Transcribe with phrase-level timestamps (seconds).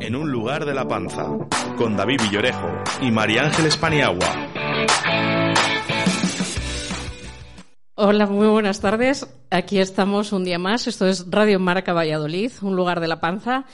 [0.00, 1.26] en un lugar de la panza,
[1.76, 2.68] con David Villorejo
[3.02, 4.48] y María Ángeles Paniagua.
[7.94, 9.26] Hola, muy buenas tardes.
[9.50, 10.86] Aquí estamos un día más.
[10.86, 13.66] Esto es Radio Marca Valladolid, un lugar de la panza.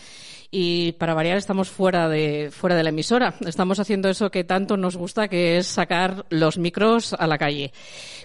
[0.51, 3.35] Y para variar estamos fuera de, fuera de la emisora.
[3.47, 7.73] Estamos haciendo eso que tanto nos gusta, que es sacar los micros a la calle.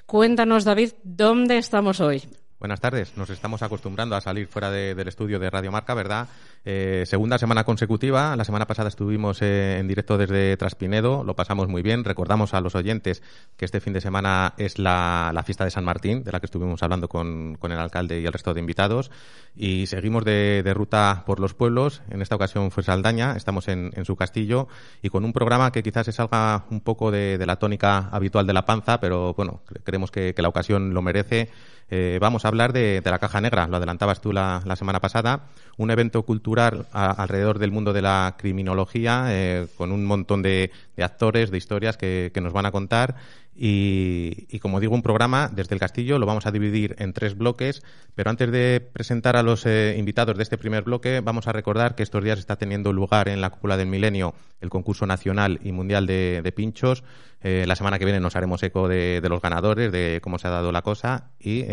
[0.05, 2.23] Cuéntanos, David, ¿dónde estamos hoy?
[2.61, 3.17] Buenas tardes.
[3.17, 6.27] Nos estamos acostumbrando a salir fuera del estudio de Radio Marca, ¿verdad?
[6.63, 8.35] Eh, segunda semana consecutiva.
[8.35, 11.23] La semana pasada estuvimos eh, en directo desde Traspinedo.
[11.23, 12.03] Lo pasamos muy bien.
[12.03, 13.23] Recordamos a los oyentes
[13.57, 16.83] que este fin de semana es la, fiesta de San Martín, de la que estuvimos
[16.83, 19.09] hablando con, el alcalde y el resto de invitados.
[19.55, 22.03] Y seguimos de, ruta por los pueblos.
[22.11, 23.35] En esta ocasión fue Saldaña.
[23.35, 24.67] Estamos en, su castillo
[25.01, 28.53] y con un programa que quizás se salga un poco de, la tónica habitual de
[28.53, 31.49] la panza, pero bueno, creemos que la ocasión lo merece.
[31.93, 35.47] Eh, vamos a hablar de, la Caja Negra, lo adelantabas tú la, semana pasada,
[35.77, 41.49] un evento cultural alrededor del mundo de la criminología, eh, con un montón de, actores,
[41.49, 43.15] de historias que, nos van a contar.
[43.53, 47.83] Y, como digo, un programa desde el castillo lo vamos a dividir en tres bloques,
[48.15, 51.95] pero antes de presentar a los eh, invitados de este primer bloque, vamos a recordar
[51.95, 55.71] que estos días está teniendo lugar en la cúpula del milenio el concurso nacional y
[55.71, 57.03] mundial de pinchos.
[57.43, 60.51] Eh, la semana que viene nos haremos eco de, los ganadores, de cómo se ha
[60.51, 61.63] dado la cosa y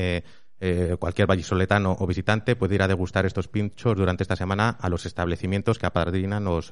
[0.60, 4.88] eh, cualquier vallisoletano o visitante puede ir a degustar estos pinchos durante esta semana a
[4.88, 6.70] los establecimientos que apadrinan los,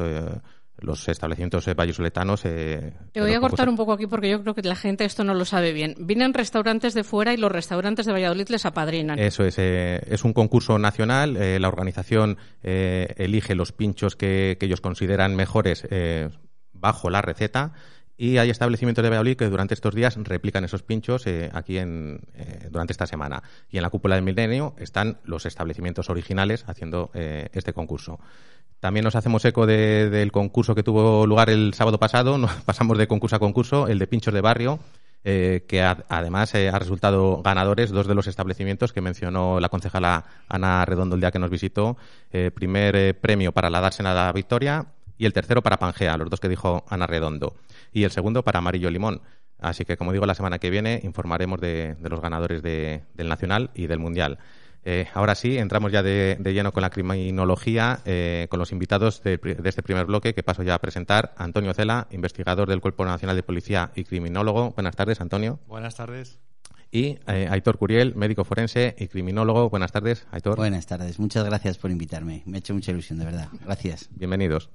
[0.78, 2.42] los establecimientos vallisoletanos.
[2.42, 5.34] Te voy a cortar un poco aquí porque yo creo que la gente esto no
[5.34, 5.94] lo sabe bien.
[6.00, 9.18] Vienen restaurantes de fuera y los restaurantes de Valladolid les apadrinan.
[9.18, 9.58] Eso es.
[9.58, 11.34] es un concurso nacional.
[11.34, 15.86] la organización elige los pinchos que, que ellos consideran mejores
[16.72, 17.72] bajo la receta
[18.18, 22.20] y hay establecimientos de Valladolid que durante estos días replican esos pinchos eh, aquí en,
[22.34, 23.42] eh, durante esta semana.
[23.70, 28.18] Y en la cúpula del milenio están los establecimientos originales haciendo eh, este concurso.
[28.80, 32.38] También nos hacemos eco del concurso que tuvo lugar el sábado pasado.
[32.64, 34.78] Pasamos de concurso a concurso, el de pinchos de barrio,
[35.24, 41.16] que además ha resultado ganadores dos de los establecimientos que mencionó la concejala Ana Redondo
[41.16, 41.96] el día que nos visitó.
[42.54, 44.86] primer premio para la Dársena de la Victoria
[45.18, 47.54] y el tercero para Pangea, los dos que dijo Ana Redondo,
[47.92, 49.22] y el segundo para Amarillo Limón.
[49.58, 53.86] Así que, como digo, la semana que viene informaremos de, los ganadores del Nacional y
[53.86, 54.38] del Mundial.
[54.88, 59.40] Eh, ahora sí, entramos ya de, lleno con la criminología, eh, con los invitados de,
[59.64, 61.34] este primer bloque que paso ya a presentar.
[61.38, 64.70] Antonio Cela, investigador del Cuerpo Nacional de Policía y criminólogo.
[64.72, 65.58] Buenas tardes, Antonio.
[65.66, 66.38] Buenas tardes.
[66.92, 69.70] Y eh, Aitor Curiel, médico forense y criminólogo.
[69.70, 70.56] Buenas tardes, Aitor.
[70.56, 71.18] Buenas tardes.
[71.18, 72.44] Muchas gracias por invitarme.
[72.46, 73.48] Me ha hecho mucha ilusión, de verdad.
[73.64, 74.08] Gracias.
[74.12, 74.70] Bienvenidos.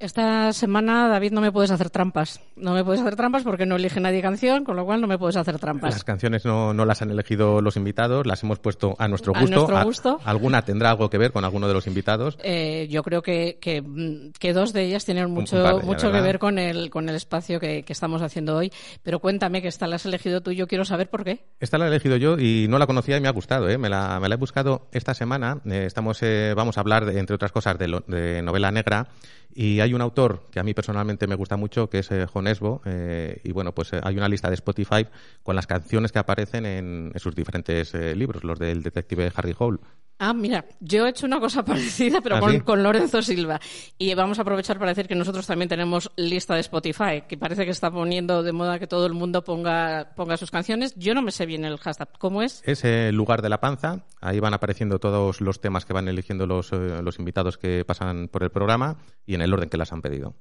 [0.00, 2.40] Esta semana, David, no me puedes hacer trampas.
[2.54, 5.18] No me puedes hacer trampas porque no elige nadie canción, con lo cual no me
[5.18, 5.92] puedes hacer trampas.
[5.92, 9.54] Las canciones no, no las han elegido los invitados, las hemos puesto a nuestro gusto.
[9.54, 10.20] A nuestro gusto.
[10.24, 12.38] ¿Alguna tendrá algo que ver con alguno de los invitados?
[12.44, 16.90] Eh, yo creo que, que, dos de ellas tienen mucho, mucho que ver con el,
[16.90, 18.72] con el espacio que, estamos haciendo hoy.
[19.02, 21.44] Pero cuéntame que esta la has elegido tú, yo quiero saber por qué.
[21.58, 23.68] Esta la he elegido yo y no la conocía y me ha gustado.
[23.68, 23.78] ¿eh?
[23.78, 25.60] Me, la, me la he buscado esta semana.
[25.64, 29.08] Eh, estamos, eh, vamos a hablar, entre otras cosas, de, de novela negra.
[29.54, 32.82] Y hay un autor que a mí personalmente me gusta mucho, que es eh, Jonesbo,
[32.84, 35.06] eh, y bueno, pues eh, hay una lista de Spotify
[35.42, 39.78] con las canciones que aparecen en, sus diferentes libros, los del detective Harry Hole.
[40.20, 43.60] Ah, mira, yo he hecho una cosa parecida, pero ¿Ah, con, Lorenzo Silva.
[43.98, 47.64] Y vamos a aprovechar para decir que nosotros también tenemos lista de Spotify, que parece
[47.64, 50.94] que está poniendo de moda que todo el mundo ponga, ponga sus canciones.
[50.96, 52.08] Yo no me sé bien el hashtag.
[52.18, 52.62] ¿Cómo es?
[52.64, 54.04] Es el lugar de la panza.
[54.20, 58.26] Ahí van apareciendo todos los temas que van eligiendo los, eh, los invitados que pasan
[58.26, 60.34] por el programa y en el orden que las han pedido.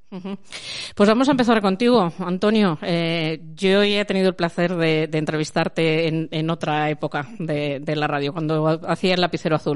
[0.96, 2.80] Pues vamos a empezar contigo, Antonio.
[2.82, 8.08] Eh, yo ya he tenido el placer de, entrevistarte en, otra época de, de la
[8.08, 9.67] radio, cuando hacía el lapicero azul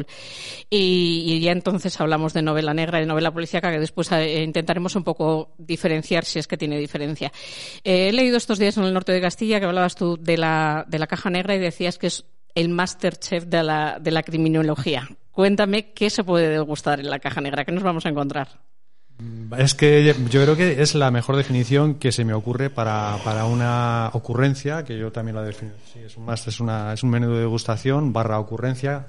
[0.70, 5.04] y, ya entonces hablamos de novela negra de novela policíaca, que después eh, intentaremos un
[5.04, 7.32] poco diferenciar si es que tiene diferencia.
[7.84, 10.86] Eh, he leído estos días en el norte de Castilla que hablabas tú de la,
[10.88, 15.08] de la caja negra y decías que es el Masterchef de la, de la criminología.
[15.32, 18.60] Cuéntame qué se puede degustar en la caja negra, qué nos vamos a encontrar.
[19.58, 23.46] Es que yo creo que es la mejor definición que se me ocurre para, para
[23.46, 25.74] una ocurrencia, que yo también la defino.
[25.94, 29.06] Sí, es un es, una, es un menú de degustación barra ocurrencia,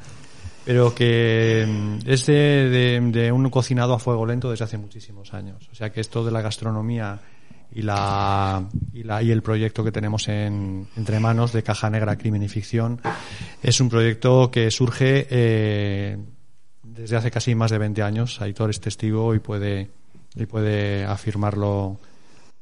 [0.64, 5.68] pero que mm, es de, de, un cocinado a fuego lento desde hace muchísimos años.
[5.70, 7.20] O sea que esto de la gastronomía
[7.74, 12.16] y la, y, la, y el proyecto que tenemos en, entre manos de Caja Negra
[12.16, 13.00] Crimen y Ficción
[13.62, 16.18] es un proyecto que surge eh,
[16.82, 18.40] desde hace casi más de 20 años.
[18.40, 19.90] Aitor es testigo y puede,
[20.34, 21.98] y puede afirmarlo.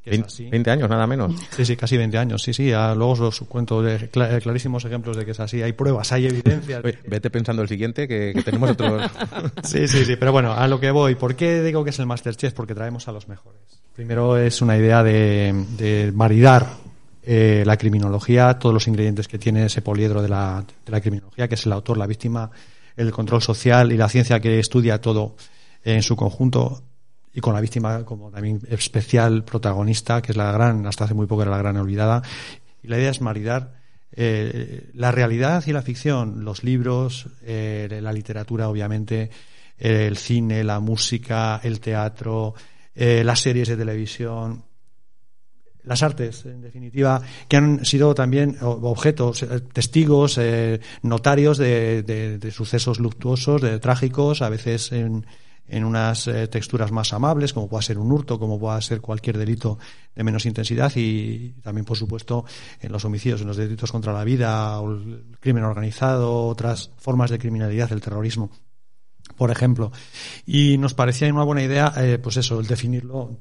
[0.03, 0.11] Que
[0.51, 1.35] 20, años, nada menos.
[1.51, 2.43] Sí, sí, casi 20 años.
[2.43, 5.63] Sí, sí, luego os cuento de clarísimos ejemplos de que es así.
[5.63, 6.83] Hay pruebas, hay evidencias.
[7.07, 9.11] vete pensando el siguiente, que, tenemos otros.
[9.63, 11.17] sí, sí, sí, pero bueno, a lo que voy.
[11.17, 12.55] ¿Por qué digo que es el Masterchef?
[12.55, 13.61] Porque traemos a los mejores.
[13.95, 16.67] Primero es una idea de, de maridar
[17.23, 21.47] eh, la criminología, todos los ingredientes que tiene ese poliedro de la, de la criminología,
[21.49, 22.51] que es el autor, la víctima,
[22.97, 25.37] el control social y la ciencia que estudia todo
[25.85, 26.83] en su conjunto
[27.33, 31.27] y con la víctima como también especial protagonista, que es la gran, hasta hace muy
[31.27, 32.23] poco era la gran olvidada.
[32.83, 33.81] Y la idea es maridar
[34.13, 39.31] eh, la realidad y la ficción, los libros, eh, la literatura, obviamente,
[39.79, 42.55] el cine, la música, el teatro,
[42.95, 44.65] eh, las series de televisión,
[45.85, 53.01] las artes, en definitiva, que han sido también objetos, eh, testigos, eh, notarios de, sucesos
[53.01, 55.27] luctuosos, de trágicos, a veces en,
[55.71, 59.39] en unas eh, texturas más amables, como pueda ser un hurto, como pueda ser cualquier
[59.39, 59.79] delito
[60.15, 62.45] de menos intensidad y también, por supuesto,
[62.81, 67.39] en los homicidios, en los delitos contra la vida, el crimen organizado, otras formas de
[67.39, 68.51] criminalidad, el terrorismo
[69.37, 69.91] por ejemplo.
[70.45, 73.39] Y nos parecía una buena idea, pues eso, el definirlo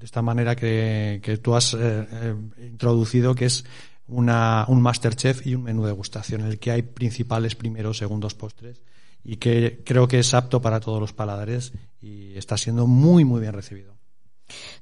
[0.00, 1.78] de esta manera que, que tú has eh,
[2.10, 3.66] eh, introducido, que es
[4.06, 8.34] una, un Masterchef y un menú de degustación, en el que hay principales primeros, segundos,
[8.34, 8.80] postres,
[9.24, 13.40] y que creo que es apto para todos los paladares y está siendo muy, muy
[13.40, 14.00] bien recibido.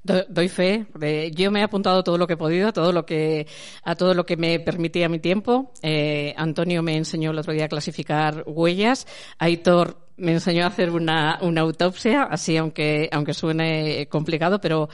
[0.02, 0.87] Doy fe.
[1.35, 3.46] yo me he apuntado todo lo que he podido, a todo lo que,
[3.82, 5.73] a todo lo que me permitía mi tiempo.
[5.82, 9.06] Eh, Antonio me enseñó el otro día a clasificar huellas.
[9.38, 14.88] Aitor me enseñó a hacer una, una autopsia, así aunque, aunque suene complicado, pero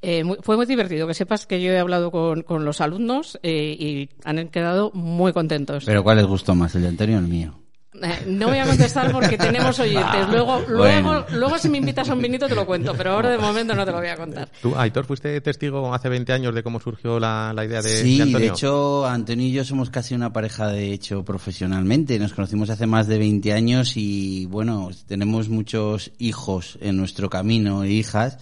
[0.00, 1.06] eh, fue muy divertido.
[1.06, 5.32] Que sepas que yo he hablado con, con los alumnos eh, y han quedado muy
[5.32, 5.84] contentos.
[5.84, 7.60] ¿Pero cuál les gustó más, el de Antonio o el mío?
[7.92, 10.28] Eh, no voy a contestar porque tenemos oyentes.
[10.28, 13.38] Luego, luego, luego si me invitas a un vinito te lo cuento, pero ahora de
[13.38, 14.48] momento no te lo voy a contar.
[14.62, 18.18] ¿Tú, Aitor, fuiste testigo hace 20 años de cómo surgió la, la idea de, sí,
[18.18, 22.18] de, de hecho, Antonio y yo somos casi una pareja de hecho profesionalmente.
[22.18, 27.82] Nos conocimos hace más de 20 años y, bueno, tenemos muchos hijos en nuestro camino
[27.82, 28.38] e hijas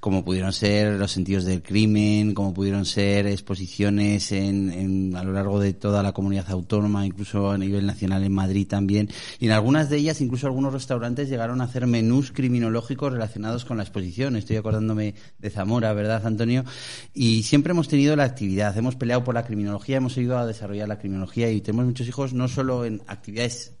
[0.00, 5.32] como pudieron ser los sentidos del crimen, como pudieron ser exposiciones en, en, a lo
[5.32, 9.10] largo de toda la comunidad autónoma, incluso a nivel nacional en Madrid también.
[9.38, 13.76] Y en algunas de ellas, incluso algunos restaurantes llegaron a hacer menús criminológicos relacionados con
[13.76, 14.36] la exposición.
[14.36, 16.64] Estoy acordándome de Zamora, ¿verdad, Antonio?
[17.14, 20.88] Y siempre hemos tenido la actividad, hemos peleado por la criminología, hemos ayudado a desarrollar
[20.88, 23.77] la criminología y tenemos muchos hijos no solo en actividades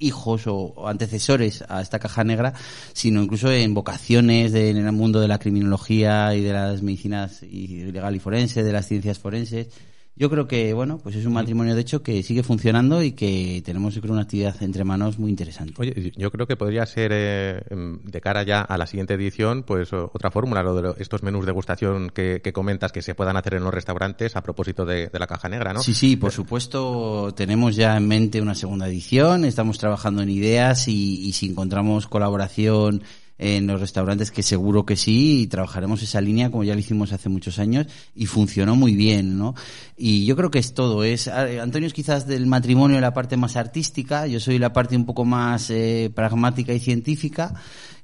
[0.00, 2.54] hijos o, antecesores a esta caja negra,
[2.92, 7.84] sino incluso en vocaciones en el mundo de la criminología y de las medicinas y
[7.92, 9.68] legal y forense, de las ciencias forenses
[10.16, 13.62] yo creo que, bueno, pues es un matrimonio de hecho que sigue funcionando y que
[13.64, 15.74] tenemos, creo, una actividad entre manos muy interesante.
[15.78, 19.92] Oye, yo creo que podría ser, eh, de cara ya a la siguiente edición, pues
[19.92, 23.64] otra fórmula, lo de estos menús de gustación que, comentas que se puedan hacer en
[23.64, 25.82] los restaurantes a propósito de, la caja negra, ¿no?
[25.82, 30.88] Sí, sí, por supuesto, tenemos ya en mente una segunda edición, estamos trabajando en ideas
[30.88, 33.02] y, y si encontramos colaboración
[33.42, 37.12] en los restaurantes, que seguro que sí, y trabajaremos esa línea como ya lo hicimos
[37.12, 39.54] hace muchos años y funcionó muy bien, ¿no?
[39.96, 41.04] Y yo creo que es todo.
[41.04, 45.06] Es Antonio es quizás del matrimonio la parte más artística, yo soy la parte un
[45.06, 47.54] poco más eh, pragmática y científica.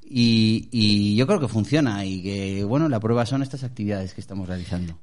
[0.09, 4.21] Y, y, yo creo que funciona y que, bueno, la prueba son estas actividades que
[4.21, 4.97] estamos realizando.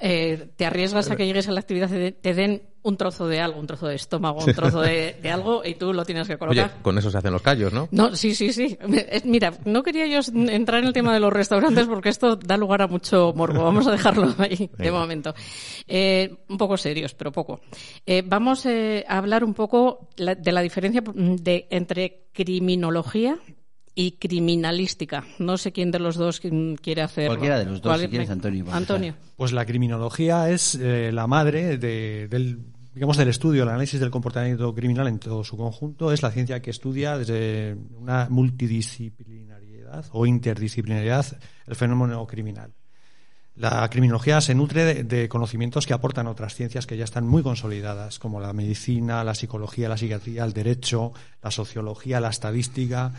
[0.00, 3.40] Eh, ¿Te arriesgas a que llegues a la actividad y te den un trozo de
[3.40, 6.72] algo, un trozo de estómago, un trozo de, algo y tú lo tienes que colocar?
[6.72, 7.88] Oye, con eso se hacen los callos, ¿no?
[7.92, 8.76] No, sí, sí, sí.
[9.24, 12.82] Mira, no quería yo entrar en el tema de los restaurantes porque esto da lugar
[12.82, 13.62] a mucho morbo.
[13.62, 15.34] Vamos a dejarlo ahí de momento.
[15.86, 17.60] Eh, un poco serios, pero poco.
[18.06, 23.38] Eh, vamos a hablar un poco de la diferencia de, entre criminología
[23.98, 25.24] y criminalística.
[25.40, 27.30] No sé quién de los dos quiere hacerlo.
[27.30, 28.64] Cualquiera de los dos, si quieres, Antonio.
[28.70, 29.14] Antonio.
[29.34, 32.60] Pues la criminología es eh, la madre del
[32.94, 36.62] digamos del estudio, el análisis del comportamiento criminal en todo su conjunto, es la ciencia
[36.62, 41.26] que estudia desde una multidisciplinariedad o interdisciplinariedad
[41.66, 42.72] el fenómeno criminal.
[43.56, 48.20] La criminología se nutre de, conocimientos que aportan otras ciencias que ya están muy consolidadas,
[48.20, 51.12] como la medicina, la psicología, la psiquiatría, el derecho,
[51.42, 53.12] la sociología, la estadística,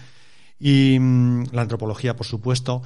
[0.59, 2.81] y mm, la antropología, por supuesto.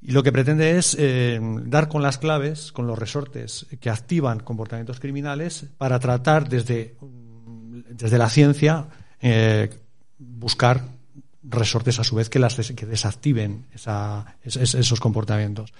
[0.00, 4.40] Y lo que pretende es eh, dar con las claves, con los resortes que activan
[4.40, 6.96] comportamientos criminales para tratar desde,
[7.90, 8.86] desde la ciencia
[9.20, 9.70] eh,
[10.18, 10.84] buscar
[11.42, 15.72] resortes a su vez que, las que desactiven esa, esos comportamientos.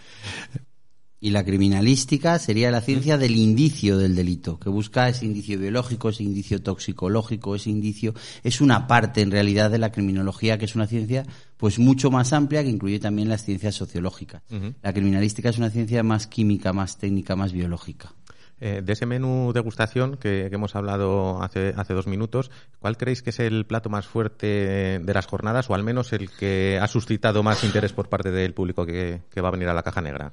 [1.21, 6.11] Y la criminalística sería la ciencia del indicio del delito, que busca ese indicio biológico,
[6.11, 8.15] ese indicio toxicológico, ese indicio.
[8.45, 11.25] Es una parte en realidad de la criminología, que es una ciencia
[11.57, 14.43] pues mucho más amplia, que incluye también las ciencias sociológicas.
[14.81, 18.13] La criminalística es una ciencia más química, más técnica, más biológica.
[18.61, 23.23] Eh, de ese menú degustación que, que, hemos hablado hace, hace dos minutos, ¿cuál creéis
[23.23, 26.89] que es el plato más fuerte de las jornadas o al menos el que ha
[26.89, 30.33] suscitado más interés por parte del público que va a venir a la caja negra?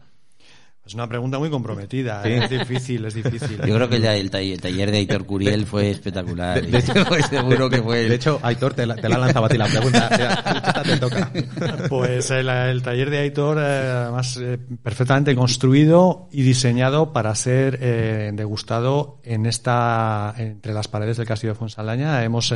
[0.86, 2.22] Es una pregunta muy comprometida.
[2.26, 2.44] ¿eh?
[2.44, 3.58] Es difícil, es difícil.
[3.66, 6.64] Yo creo que el, el, taller, de Aitor Curiel fue espectacular.
[6.64, 6.94] De, hecho,
[7.30, 8.08] seguro que fue.
[8.08, 10.08] De hecho, Aitor te la, te la lanzaba a ti la pregunta.
[10.12, 11.32] Esta te toca.
[11.90, 18.30] Pues el, taller de Aitor, eh, además, eh, perfectamente construido y diseñado para ser eh,
[18.36, 22.24] degustado en esta, entre las paredes del Castillo de Fonsalaña.
[22.24, 22.54] Hemos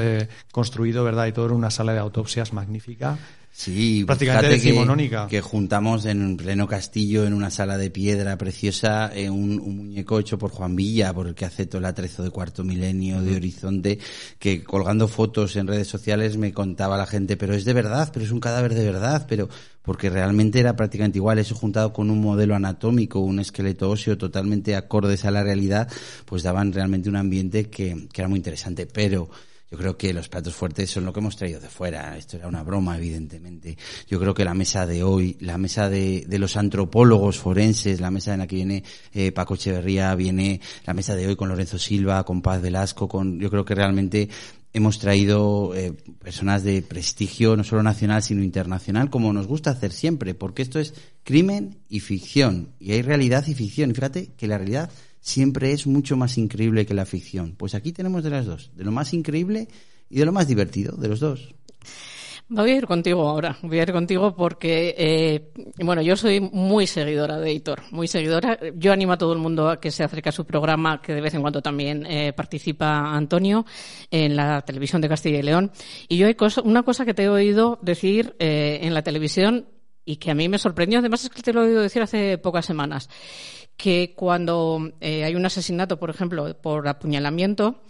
[0.51, 1.51] construido, ¿verdad, Aitor?
[1.51, 3.17] Una sala de autopsias magnífica
[3.51, 5.27] Sí, prácticamente decimonónica.
[5.27, 9.77] Que, juntamos en un pleno castillo, en una sala de piedra preciosa, eh, un, un,
[9.77, 13.22] muñeco hecho por Juan Villa, por el que hace todo el atrezo de cuarto milenio
[13.22, 14.00] de Horizonte,
[14.38, 18.24] que colgando fotos en redes sociales me contaba la gente, pero es de verdad, pero
[18.24, 19.50] es un cadáver de verdad, pero
[19.82, 24.75] porque realmente era prácticamente igual, eso juntado con un modelo anatómico, un esqueleto óseo totalmente
[24.75, 25.91] acordes a la realidad,
[26.25, 29.29] pues daban realmente un ambiente que, que era muy interesante, pero
[29.71, 32.17] yo creo que los platos fuertes son lo que hemos traído de fuera.
[32.17, 33.77] Esto era una broma, evidentemente.
[34.07, 38.33] Yo creo que la mesa de hoy, la mesa de, los antropólogos forenses, la mesa
[38.33, 38.83] en la que viene
[39.13, 43.39] eh, Paco Echeverría, viene la mesa de hoy con Lorenzo Silva, con Paz Velasco, con,
[43.39, 44.29] yo creo que realmente
[44.73, 49.91] hemos traído eh, personas de prestigio no solo nacional sino internacional como nos gusta hacer
[49.91, 54.47] siempre porque esto es crimen y ficción y hay realidad y ficción y fíjate que
[54.47, 57.55] la realidad siempre es mucho más increíble que la ficción.
[57.55, 59.67] Pues aquí tenemos de las dos, de lo más increíble
[60.09, 61.55] y de lo más divertido, de los dos.
[62.51, 65.51] Voy a ir contigo ahora, voy a ir contigo porque, eh,
[65.83, 68.57] bueno, yo soy muy seguidora de Editor, muy seguidora.
[68.73, 71.21] Yo animo a todo el mundo a que se acerque a su programa, que de
[71.21, 73.67] vez en cuando también eh, participa Antonio
[74.09, 75.71] en la televisión de Castilla y León.
[76.07, 79.67] Y yo hay una cosa que te he oído decir eh, en la televisión
[80.03, 82.39] y que a mí me sorprendió, además es que te lo he oído decir hace
[82.39, 83.11] pocas semanas
[83.79, 87.81] que cuando eh, hay un asesinato, por ejemplo, por apuñalamiento,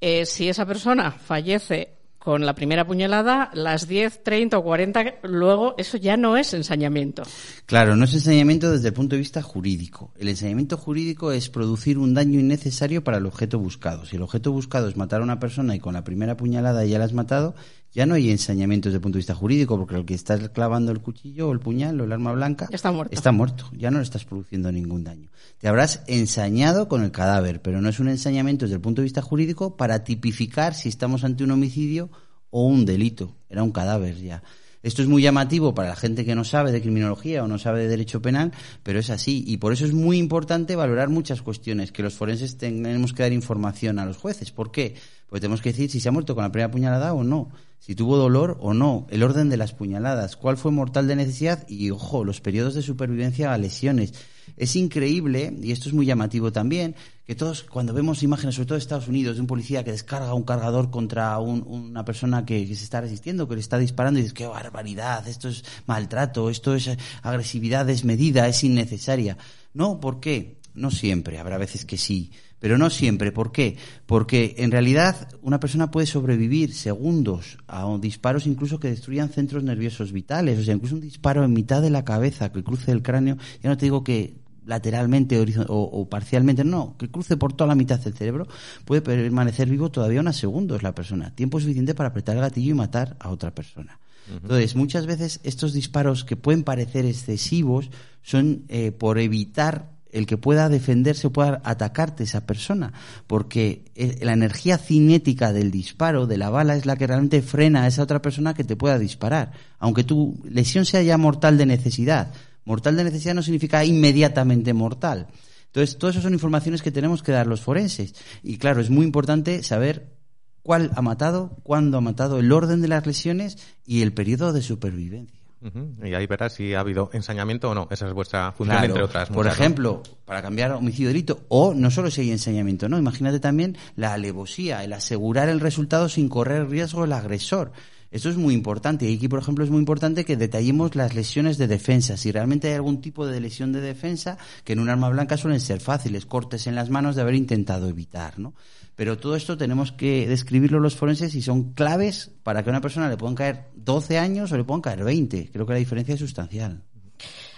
[0.00, 5.76] eh, si esa persona fallece con la primera puñalada, las 10, 30 o 40, luego
[5.78, 7.22] eso ya no es ensañamiento.
[7.66, 10.12] Claro, no es ensañamiento desde el punto de vista jurídico.
[10.18, 14.06] El ensañamiento jurídico es producir un daño innecesario para el objeto buscado.
[14.06, 16.98] Si el objeto buscado es matar a una persona y con la primera puñalada ya
[16.98, 17.54] la has matado,
[17.92, 20.92] ya no hay ensañamiento desde el punto de vista jurídico, porque el que está clavando
[20.92, 23.14] el cuchillo o el puñal o el arma blanca está muerto.
[23.14, 25.30] Está muerto, ya no le estás produciendo ningún daño.
[25.58, 29.04] Te habrás ensañado con el cadáver, pero no es un ensañamiento desde el punto de
[29.04, 32.10] vista jurídico para tipificar si estamos ante un homicidio
[32.50, 33.36] o un delito.
[33.48, 34.42] Era un cadáver ya.
[34.82, 37.80] Esto es muy llamativo para la gente que no sabe de criminología o no sabe
[37.80, 38.52] de derecho penal,
[38.82, 39.42] pero es así.
[39.46, 43.32] Y por eso es muy importante valorar muchas cuestiones, que los forenses tenemos que dar
[43.32, 44.52] información a los jueces.
[44.52, 44.94] ¿Por qué?
[45.28, 47.94] Porque tenemos que decir si se ha muerto con la primera puñalada o no, si
[47.94, 51.90] tuvo dolor o no, el orden de las puñaladas, cuál fue mortal de necesidad y,
[51.90, 54.14] ojo, los periodos de supervivencia a lesiones.
[54.56, 58.74] Es increíble, y esto es muy llamativo también, que todos cuando vemos imágenes, sobre todo
[58.76, 62.84] de Estados Unidos, de un policía que descarga un cargador contra una persona que, se
[62.84, 66.90] está resistiendo, que le está disparando, y dices, qué barbaridad, esto es maltrato, esto es
[67.22, 69.36] agresividad desmedida, es innecesaria.
[69.74, 70.58] No, ¿por qué?
[70.74, 73.32] No siempre, habrá veces que sí pero no siempre.
[73.32, 73.76] ¿Por qué?
[74.06, 80.12] Porque en realidad una persona puede sobrevivir segundos a disparos incluso que destruyan centros nerviosos
[80.12, 83.36] vitales, o sea, incluso un disparo en mitad de la cabeza que cruce el cráneo,
[83.62, 84.36] ya no te digo que
[84.68, 88.46] lateralmente o, parcialmente, no, que cruce por toda la mitad del cerebro,
[88.84, 92.74] puede permanecer vivo todavía unos segundos la persona, tiempo suficiente para apretar el gatillo y
[92.74, 93.98] matar a otra persona.
[94.30, 97.90] Entonces, muchas veces estos disparos que pueden parecer excesivos
[98.22, 102.92] son eh, por evitar el que pueda defenderse pueda atacarte esa persona,
[103.26, 107.82] porque eh, la energía cinética del disparo de la bala es la que realmente frena
[107.82, 111.66] a esa otra persona que te pueda disparar, aunque tu lesión sea ya mortal de
[111.66, 112.32] necesidad.
[112.64, 115.28] Mortal de necesidad no significa inmediatamente mortal.
[115.66, 118.14] Entonces, todas esas son informaciones que tenemos que dar los forenses.
[118.42, 120.16] Y claro, es muy importante saber
[120.62, 124.62] cuál ha matado, cuándo ha matado, el orden de las lesiones y el periodo de
[124.62, 125.37] supervivencia.
[125.60, 127.88] Y ahí verás si ha habido ensañamiento o no.
[127.90, 129.28] Esa es vuestra función, entre otras.
[129.28, 132.98] Por ejemplo, para cambiar homicidio delito, o no solo si hay ensañamiento, ¿no?
[132.98, 137.72] Imagínate también la alevosía, el asegurar el resultado sin correr riesgo el agresor.
[138.10, 139.08] Esto es muy importante.
[139.08, 142.16] Y aquí, por ejemplo, es muy importante que detallemos las lesiones de defensa.
[142.16, 145.60] Si realmente hay algún tipo de lesión de defensa, que en un arma blanca suelen
[145.60, 148.54] ser fáciles, cortes en las manos de haber intentado evitar, ¿no?
[148.96, 152.80] Pero todo esto tenemos que describirlo los forenses y son claves para que a una
[152.80, 155.50] persona le puedan caer 12 años o le puedan caer 20.
[155.52, 156.82] Creo que la diferencia es sustancial.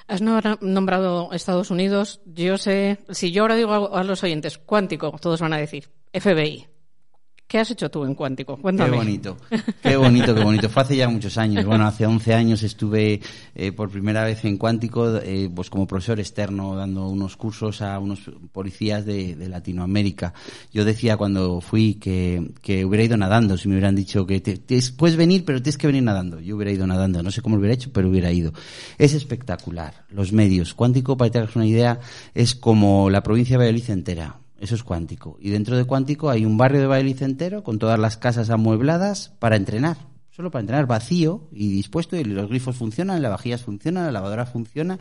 [0.07, 2.21] Has nombrado Estados Unidos.
[2.27, 6.67] Yo sé, si yo ahora digo a los oyentes cuántico, todos van a decir FBI.
[7.51, 8.57] ¿Qué has hecho tú en Cuántico?
[8.57, 8.93] Cuéntame.
[8.93, 9.37] Qué bonito,
[9.83, 10.69] qué bonito, qué bonito.
[10.69, 11.65] Fue hace ya muchos años.
[11.65, 13.21] Bueno, hace 11 años estuve
[13.57, 17.99] eh, por primera vez en Cuántico, eh, pues como profesor externo, dando unos cursos a
[17.99, 18.21] unos
[18.53, 20.33] policías de, Latinoamérica.
[20.73, 24.81] Yo decía cuando fui que, que, hubiera ido nadando, si me hubieran dicho que te,
[24.97, 26.39] puedes venir, pero tienes que venir nadando.
[26.39, 27.21] Yo hubiera ido nadando.
[27.21, 28.53] No sé cómo lo hubiera hecho, pero hubiera ido.
[28.97, 30.05] Es espectacular.
[30.11, 30.73] Los medios.
[30.73, 31.99] Cuántico, para que te hagas una idea,
[32.33, 35.39] es como la provincia de Valladolid entera eso es cuántico.
[35.41, 39.33] Y dentro de cuántico hay un barrio de baile entero con todas las casas amuebladas
[39.39, 39.97] para entrenar.
[40.31, 42.15] Solo para entrenar, vacío y dispuesto.
[42.17, 44.99] Y los grifos funcionan, las vajillas funcionan, la lavadora funciona,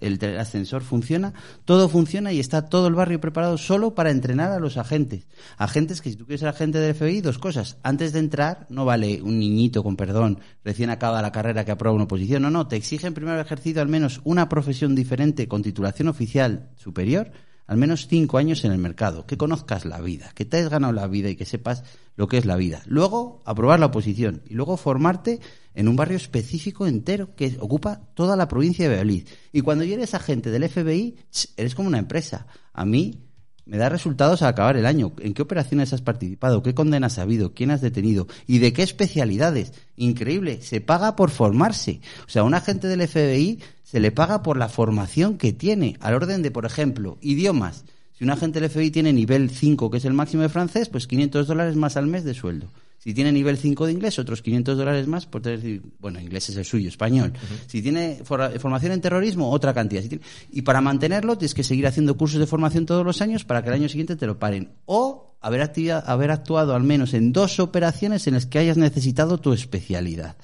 [0.00, 1.32] el ascensor funciona.
[1.64, 5.26] Todo funciona y está todo el barrio preparado solo para entrenar a los agentes.
[5.56, 7.78] Agentes que si tú quieres ser agente del FBI, dos cosas.
[7.82, 11.94] Antes de entrar, no vale un niñito con perdón, recién acaba la carrera que aprueba
[11.94, 12.42] una oposición.
[12.42, 17.32] No, no, te exigen primero ejercido al menos una profesión diferente con titulación oficial superior
[17.68, 20.92] al menos cinco años en el mercado, que conozcas la vida, que te hayas ganado
[20.94, 21.84] la vida y que sepas
[22.16, 22.82] lo que es la vida.
[22.86, 25.38] Luego, aprobar la oposición y luego formarte
[25.74, 29.28] en un barrio específico entero que ocupa toda la provincia de Valladolid.
[29.52, 31.16] Y cuando eres agente del FBI,
[31.58, 32.46] eres como una empresa.
[32.72, 33.28] A mí
[33.66, 35.12] me da resultados al acabar el año.
[35.18, 36.62] ¿En qué operaciones has participado?
[36.62, 37.52] ¿Qué condenas has habido?
[37.52, 38.26] ¿Quién has detenido?
[38.46, 39.74] ¿Y de qué especialidades?
[39.94, 40.62] Increíble.
[40.62, 42.00] Se paga por formarse.
[42.26, 43.60] O sea, un agente del FBI
[43.90, 45.96] se le paga por la formación que tiene.
[46.00, 47.86] Al orden de, por ejemplo, idiomas.
[48.12, 51.06] Si un agente del FBI tiene nivel 5, que es el máximo de francés, pues
[51.06, 52.68] 500 dólares más al mes de sueldo.
[52.98, 56.56] Si tiene nivel 5 de inglés, otros 500 dólares más por tener, bueno, inglés es
[56.56, 57.32] el suyo, español.
[57.66, 60.02] Si tiene formación en terrorismo, otra cantidad.
[60.50, 63.68] y para mantenerlo tienes que seguir haciendo cursos de formación todos los años para que
[63.68, 64.72] el año siguiente te lo paren.
[64.84, 65.72] O haber,
[66.04, 70.36] haber actuado al menos en dos operaciones en las que hayas necesitado tu especialidad.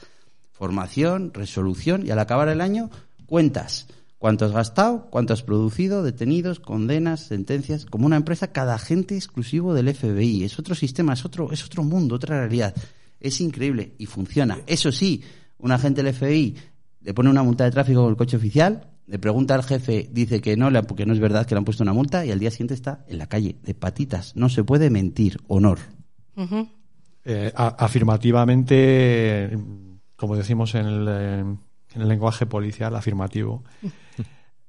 [0.52, 2.88] Formación, resolución y al acabar el año
[3.26, 3.86] cuentas
[4.18, 9.74] cuánto has gastado, cuánto has producido, detenidos, condenas, sentencias, como una empresa, cada agente exclusivo
[9.74, 10.44] del FBI.
[10.44, 12.74] Es otro sistema, es otro, es otro mundo, otra realidad.
[13.20, 14.60] Es increíble y funciona.
[14.66, 15.22] Eso sí,
[15.58, 16.56] un agente del FBI
[17.02, 20.40] le pone una multa de tráfico con el coche oficial, le pregunta al jefe, dice
[20.40, 22.50] que no, porque no es verdad que le han puesto una multa y al día
[22.50, 24.34] siguiente está en la calle, de patitas.
[24.36, 25.80] No se puede mentir, honor.
[27.26, 29.58] Eh, afirmativamente,
[30.16, 31.44] como decimos en el, eh,
[31.94, 33.64] en el lenguaje policial, afirmativo.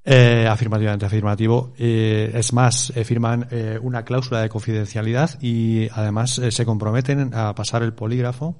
[0.07, 1.73] Eh, afirmativamente afirmativo.
[1.79, 3.47] Eh, es más, eh, firman
[3.81, 8.55] una cláusula de confidencialidad y además se comprometen a pasar el polígrafo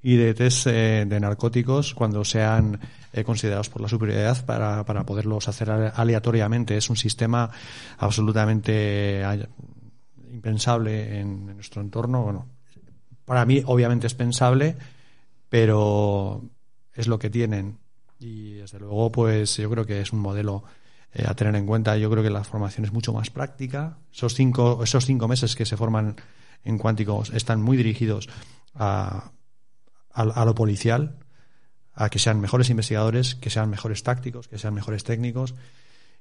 [0.00, 2.78] y de test de narcóticos cuando sean
[3.24, 6.76] considerados por la superioridad para, para poderlos hacer aleatoriamente.
[6.76, 7.50] Es un sistema
[7.98, 9.24] absolutamente
[10.32, 12.22] impensable en, en nuestro entorno.
[12.22, 12.46] Bueno,
[13.24, 14.76] para mí obviamente es pensable,
[15.48, 16.44] pero
[16.94, 17.78] es lo que tienen
[18.18, 20.64] y desde luego, pues yo creo que es un modelo
[21.12, 21.96] eh, a tener en cuenta.
[21.96, 23.98] Yo creo que la formación es mucho más práctica.
[24.12, 26.16] Esos cinco, esos cinco meses que se forman
[26.64, 28.28] en cuánticos están muy dirigidos
[28.74, 29.32] a,
[30.12, 31.18] a, lo policial,
[31.94, 35.54] a que sean mejores investigadores, que sean mejores tácticos, que sean mejores técnicos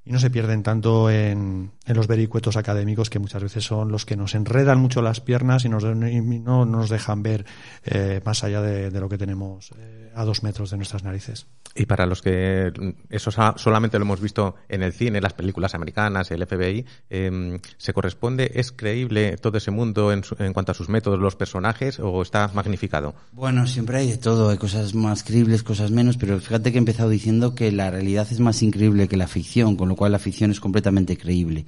[0.05, 4.05] y no se pierden tanto en, en, los vericuetos académicos que muchas veces son los
[4.05, 7.45] que nos enredan mucho las piernas y, nos, no nos dejan ver
[7.83, 11.47] eh, más allá de, lo que tenemos eh, a dos metros de nuestras narices.
[11.75, 12.71] Y para los que
[13.09, 17.59] eso solamente lo hemos visto en el cine, en las películas americanas, el FBI, em,
[17.77, 21.99] ¿se corresponde, es creíble todo ese mundo en, en, cuanto a sus métodos, los personajes,
[21.99, 23.13] o está magnificado?
[23.33, 26.79] Bueno, siempre hay de todo, hay cosas más creíbles, cosas menos, pero fíjate que he
[26.79, 30.19] empezado diciendo que la realidad es más increíble que la ficción, con lo cual la
[30.19, 31.65] ficción es completamente creíble.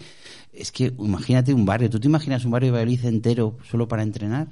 [0.53, 4.03] Es que imagínate un barrio, ¿tú te imaginas un barrio de Valladolid entero solo para
[4.03, 4.47] entrenar?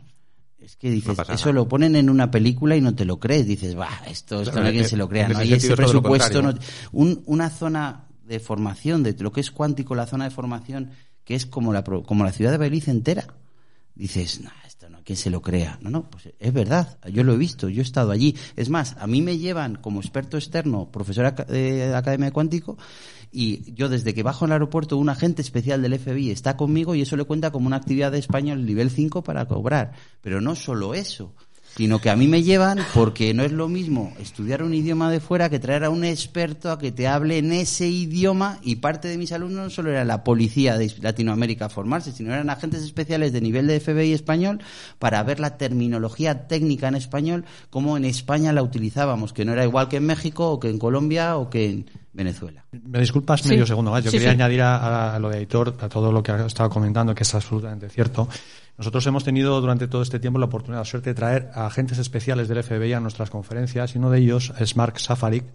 [0.66, 3.46] Es que dices, eso lo ponen en una película y no te lo crees.
[3.46, 5.28] Dices, va, esto, esto no alguien se lo crea.
[5.28, 6.42] No hay ese presupuesto.
[6.92, 10.90] una zona de formación, de lo que es cuántico, la zona de formación,
[11.24, 13.28] que es como la, como la ciudad de Belice entera.
[13.94, 15.78] Dices, no, esto no, ¿quién se lo crea?
[15.82, 16.98] No, no, pues es verdad.
[17.14, 18.36] Yo lo he visto, yo he estado allí.
[18.56, 22.76] Es más, a mí me llevan como experto externo, profesor de Academia de Cuántico,
[23.32, 26.96] y yo desde que bajo en el aeropuerto un agente especial del FBI está conmigo
[26.96, 29.94] y eso le cuenta como una actividad de español nivel 5 para cobrar.
[30.22, 31.34] Pero no solo eso,
[31.76, 35.20] sino que a mí me llevan porque no es lo mismo estudiar un idioma de
[35.20, 39.08] fuera que traer a un experto a que te hable en ese idioma y parte
[39.10, 42.84] de mis alumnos no solo era la policía de Latinoamérica a formarse, sino eran agentes
[42.84, 44.62] especiales de nivel de FBI español
[45.00, 49.66] para ver la terminología técnica en español como en España la utilizábamos, que no era
[49.66, 52.64] igual que en México o que en Colombia o que en Venezuela.
[52.72, 54.04] Me disculpas medio segundo más.
[54.04, 57.24] Yo quería añadir a, lo de editor, a todo lo que ha estado comentando, que
[57.24, 58.30] es absolutamente cierto.
[58.78, 61.98] Nosotros hemos tenido durante todo este tiempo la oportunidad, la suerte de traer a agentes
[61.98, 65.46] especiales del FBI a nuestras conferencias y uno de ellos es Mark Safarik,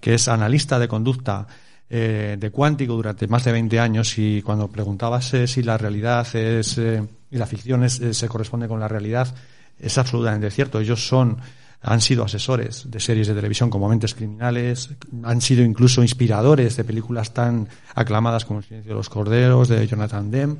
[0.00, 1.46] que es analista de conducta
[1.88, 6.26] eh, de cuántico durante más de 20 años y cuando preguntabas eh, si la realidad
[6.34, 9.32] es eh, y la ficción se corresponde con la realidad,
[9.78, 10.80] es absolutamente cierto.
[10.80, 11.38] Ellos son
[11.82, 14.90] han sido asesores de series de televisión como Mentes Criminales,
[15.22, 19.86] han sido incluso inspiradores de películas tan aclamadas como El silencio de los corderos, de
[19.86, 20.56] Jonathan Demme,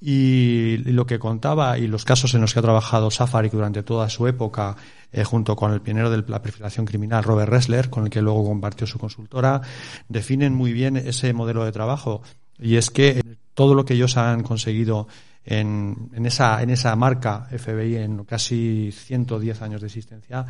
[0.00, 4.08] y lo que contaba y los casos en los que ha trabajado Safari durante toda
[4.10, 4.76] su época,
[5.12, 8.44] eh, junto con el pionero de la perfilación criminal, Robert Ressler, con el que luego
[8.44, 9.62] compartió su consultora,
[10.08, 12.22] definen muy bien ese modelo de trabajo.
[12.58, 13.22] Y es que
[13.54, 15.08] todo lo que ellos han conseguido
[15.44, 20.44] en, esa marca FBI en casi 110 años de existencia,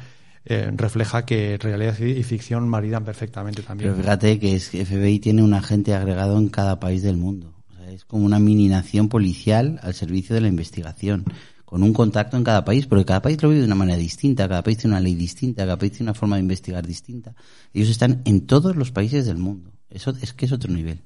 [0.45, 3.93] eh, refleja que realidad y ficción maridan perfectamente también.
[3.93, 7.54] Pero fíjate que es, FBI tiene un agente agregado en cada país del mundo
[7.95, 11.25] es como una mini nación policial al servicio de la investigación,
[11.65, 14.49] con un contacto en cada país, porque cada país lo vive de una manera distinta,
[14.49, 17.35] cada país tiene una ley distinta, cada país tiene una forma de investigar distinta.
[17.73, 19.73] Ellos están en todos los países del mundo.
[19.89, 21.03] Eso es que es otro nivel.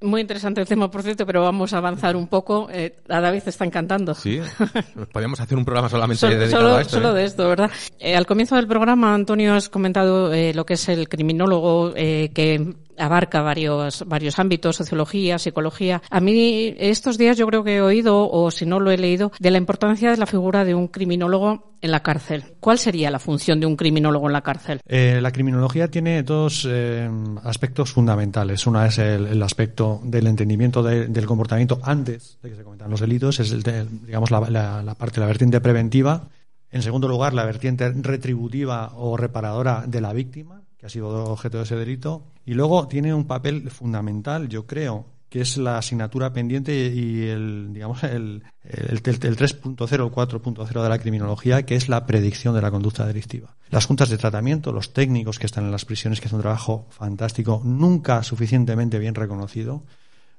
[0.00, 2.68] Muy interesante el tema, por cierto, pero vamos a avanzar un poco.
[2.70, 4.14] Eh, a David está encantando.
[4.14, 4.40] Sí,
[5.12, 6.96] podríamos hacer un programa solamente dedicado solo, a esto.
[6.96, 7.20] Solo ¿eh?
[7.20, 7.70] de esto, ¿verdad?
[7.98, 13.42] Eh, al comienzo del programa, Antonio, has comentado lo que es el criminólogo que abarca
[13.42, 16.02] varios, varios ámbitos, sociología, psicología.
[16.10, 19.32] A mí estos días yo creo que he oído, o si no lo he leído,
[19.38, 22.44] de la importancia de la figura de un criminólogo en la cárcel.
[22.60, 24.80] ¿Cuál sería la función de un criminólogo en la cárcel?
[24.86, 27.08] Eh, la criminología tiene dos eh,
[27.44, 28.66] aspectos fundamentales.
[28.66, 33.40] Una es el, aspecto del entendimiento del comportamiento antes de que se cometan los delitos,
[33.40, 33.62] es el
[34.06, 36.28] digamos la, la, la parte, la vertiente preventiva.
[36.70, 41.64] En segundo lugar, la vertiente retributiva o reparadora de la víctima ha sido objeto de
[41.64, 42.22] ese delito.
[42.44, 47.72] Y luego tiene un papel fundamental, yo creo, que es la asignatura pendiente y el,
[47.72, 52.62] digamos, el, el, el 3.0 o 4.0 de la criminología, que es la predicción de
[52.62, 53.56] la conducta delictiva.
[53.70, 56.86] Las juntas de tratamiento, los técnicos que están en las prisiones, que hacen un trabajo
[56.90, 59.84] fantástico, nunca suficientemente bien reconocido,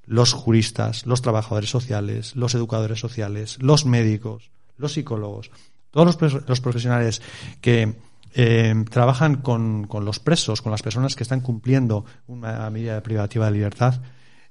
[0.05, 5.51] los juristas, los trabajadores sociales, los educadores sociales, los médicos, los psicólogos,
[5.91, 7.21] todos los, los profesionales
[7.59, 7.95] que
[8.33, 13.47] eh, trabajan con, con, los presos, con las personas que están cumpliendo una medida privativa
[13.47, 13.95] de libertad,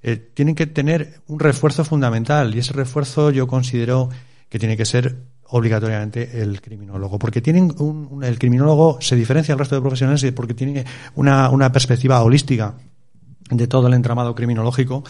[0.07, 4.09] eh, tienen que tener un refuerzo fundamental y ese refuerzo yo considero
[4.49, 5.17] que tiene que ser
[5.49, 10.55] obligatoriamente el criminólogo, porque tienen un, el criminólogo se diferencia del resto de profesionales porque
[10.55, 10.85] tiene
[11.17, 12.75] una, una perspectiva holística
[13.51, 15.03] de todo el entramado criminológico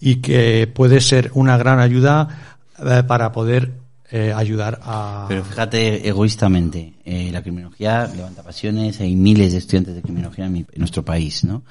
[0.00, 3.70] y que puede ser una gran ayuda eh, para poder
[4.10, 5.26] eh, ayudar a...
[5.28, 10.56] Pero fíjate, egoístamente, eh, la criminología levanta pasiones, hay miles de estudiantes de criminología en,
[10.56, 11.62] en nuestro país, ¿no?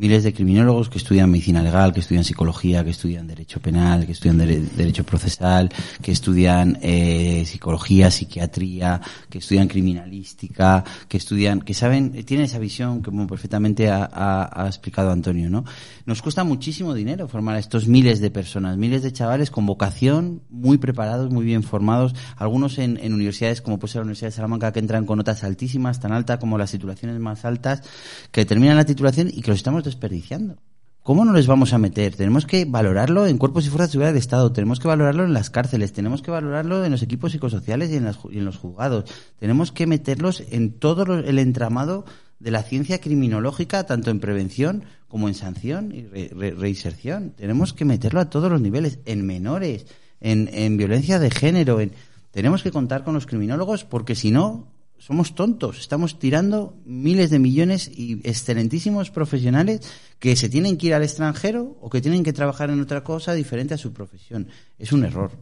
[0.00, 4.12] Miles de criminólogos que estudian medicina legal, que estudian psicología, que estudian derecho penal, que
[4.12, 12.24] estudian derecho procesal, que estudian eh, psicología, psiquiatría, que estudian criminalística, que estudian, que saben,
[12.24, 15.66] tienen esa visión como perfectamente ha, ha, explicado Antonio, ¿no?
[16.06, 20.40] Nos cuesta muchísimo dinero formar a estos miles de personas, miles de chavales con vocación,
[20.48, 24.36] muy preparados, muy bien formados, algunos en, en universidades como puede ser la Universidad de
[24.36, 27.82] Salamanca que entran con notas altísimas, tan altas como las titulaciones más altas,
[28.30, 30.56] que terminan la titulación y que los estamos desperdiciando.
[31.02, 32.14] ¿Cómo no les vamos a meter?
[32.14, 35.32] Tenemos que valorarlo en cuerpos y fuerzas de seguridad del Estado, tenemos que valorarlo en
[35.32, 39.04] las cárceles, tenemos que valorarlo en los equipos psicosociales y en, en los juzgados,
[39.38, 42.04] tenemos que meterlos en todo el entramado
[42.38, 47.30] de la ciencia criminológica, tanto en prevención como en sanción y reinserción.
[47.36, 49.86] Tenemos que meterlo a todos los niveles, en menores,
[50.20, 51.80] en, en violencia de género.
[51.80, 51.92] En...
[52.30, 54.68] Tenemos que contar con los criminólogos porque si no,
[55.00, 59.80] somos tontos, estamos tirando miles de millones y excelentísimos profesionales
[60.18, 63.32] que se tienen que ir al extranjero o que tienen que trabajar en otra cosa
[63.32, 64.48] diferente a su profesión.
[64.78, 65.32] Es un error.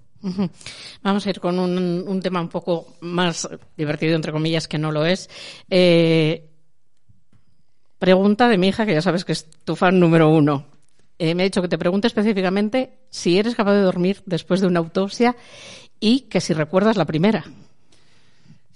[1.03, 5.05] Vamos a ir con un, tema un poco más divertido, entre comillas, que no lo
[5.05, 5.29] es.
[5.69, 6.49] Eh,
[7.99, 10.67] pregunta de mi hija, que ya sabes que es tu fan número uno.
[11.19, 14.69] Eh, me ha dicho que te pregunte específicamente si eres capaz de dormir después de
[14.69, 15.35] una autopsia
[15.99, 17.45] y que si recuerdas la primera.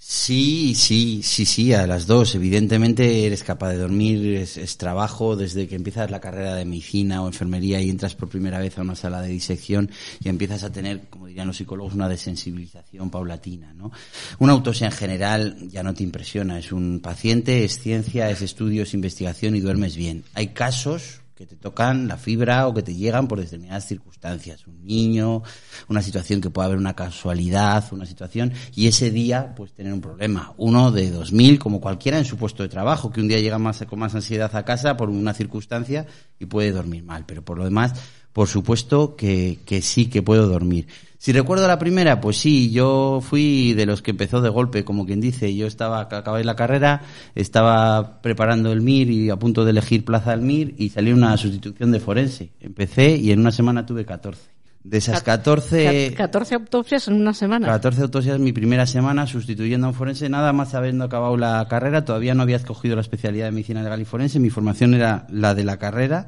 [0.05, 2.35] Sí, sí, sí, sí, a las dos.
[2.35, 7.27] Evidentemente eres capaz de dormir, es, trabajo desde que empiezas la carrera de medicina o
[7.27, 9.89] enfermería y entras por primera vez a una sala de disección
[10.21, 13.73] y empiezas a tener, como dirían los psicólogos, una desensibilización paulatina.
[13.73, 13.91] ¿no?
[14.39, 18.83] Una autopsia en general ya no te impresiona, es un paciente, es ciencia, es estudio,
[18.83, 20.25] es investigación y duermes bien.
[20.33, 24.67] Hay casos que te tocan la fibra o que te llegan por determinadas circunstancias.
[24.67, 25.41] Un niño,
[25.87, 30.01] una situación que puede haber una casualidad, una situación, y ese día pues tener un
[30.01, 30.53] problema.
[30.57, 33.83] Uno de 2000, como cualquiera en su puesto de trabajo, que un día llega más,
[33.85, 36.05] con más ansiedad a casa por una circunstancia
[36.39, 37.25] y puede dormir mal.
[37.25, 37.93] Pero por lo demás,
[38.33, 40.87] por supuesto que, que sí que puedo dormir.
[41.23, 45.05] Si recuerdo la primera, pues sí, yo fui de los que empezó de golpe, como
[45.05, 45.55] quien dice.
[45.55, 50.31] Yo estaba, acabé la carrera, estaba preparando el MIR y a punto de elegir plaza
[50.31, 52.51] del MIR y salió una sustitución de forense.
[52.59, 54.51] Empecé y en una semana tuve 14.
[54.83, 56.13] De esas 14...
[56.13, 57.67] 14 autopsias en una semana.
[57.67, 62.03] 14 autopsias mi primera semana sustituyendo a un forense, nada más habiendo acabado la carrera.
[62.03, 64.41] Todavía no había escogido la especialidad de medicina legal y forense.
[64.41, 66.25] Mi formación era la de la carrera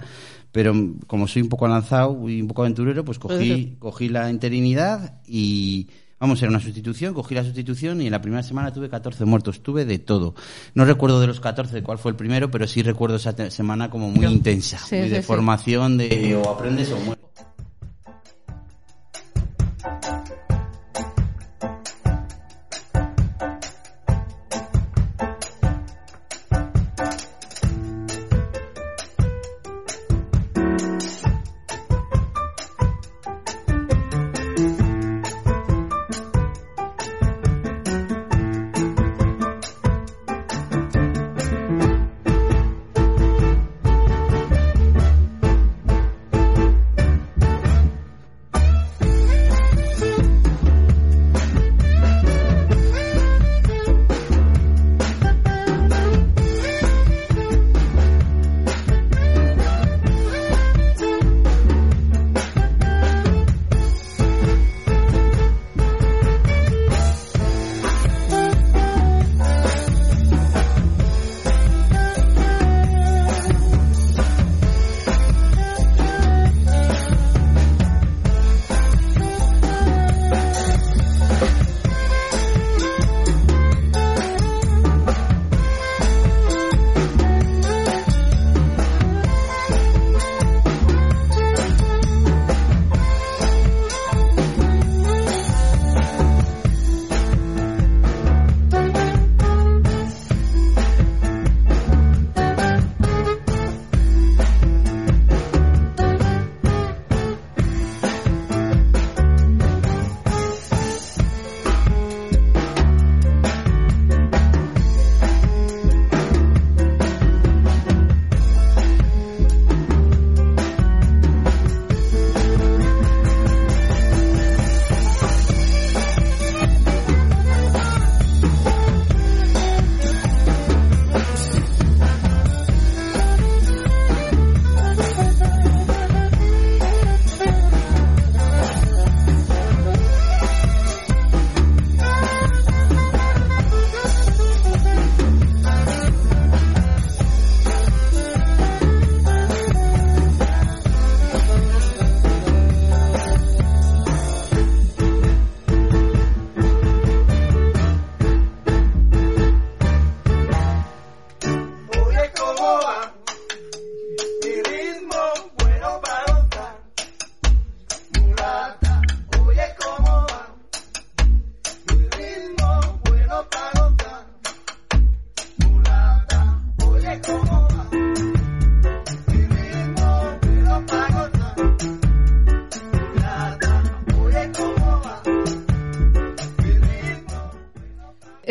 [0.55, 0.73] pero
[1.05, 5.89] como soy un poco avanzado y un poco aventurero, pues cogí, cogí la interinidad y,
[6.17, 9.61] vamos, era una sustitución, cogí la sustitución y en la primera semana tuve 14 muertos,
[9.61, 10.33] tuve de todo.
[10.73, 14.09] No recuerdo de los 14 cuál fue el primero, pero sí recuerdo esa semana como
[14.09, 17.25] muy intensa, muy de formación, de o aprendes o mueres.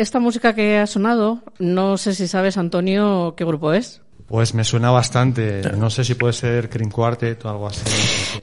[0.05, 4.01] Esta música que ha sonado, no sé si sabes, Antonio, qué grupo es.
[4.27, 5.61] Pues me suena bastante.
[5.77, 7.83] No sé si puede ser Cream Quartet o algo así.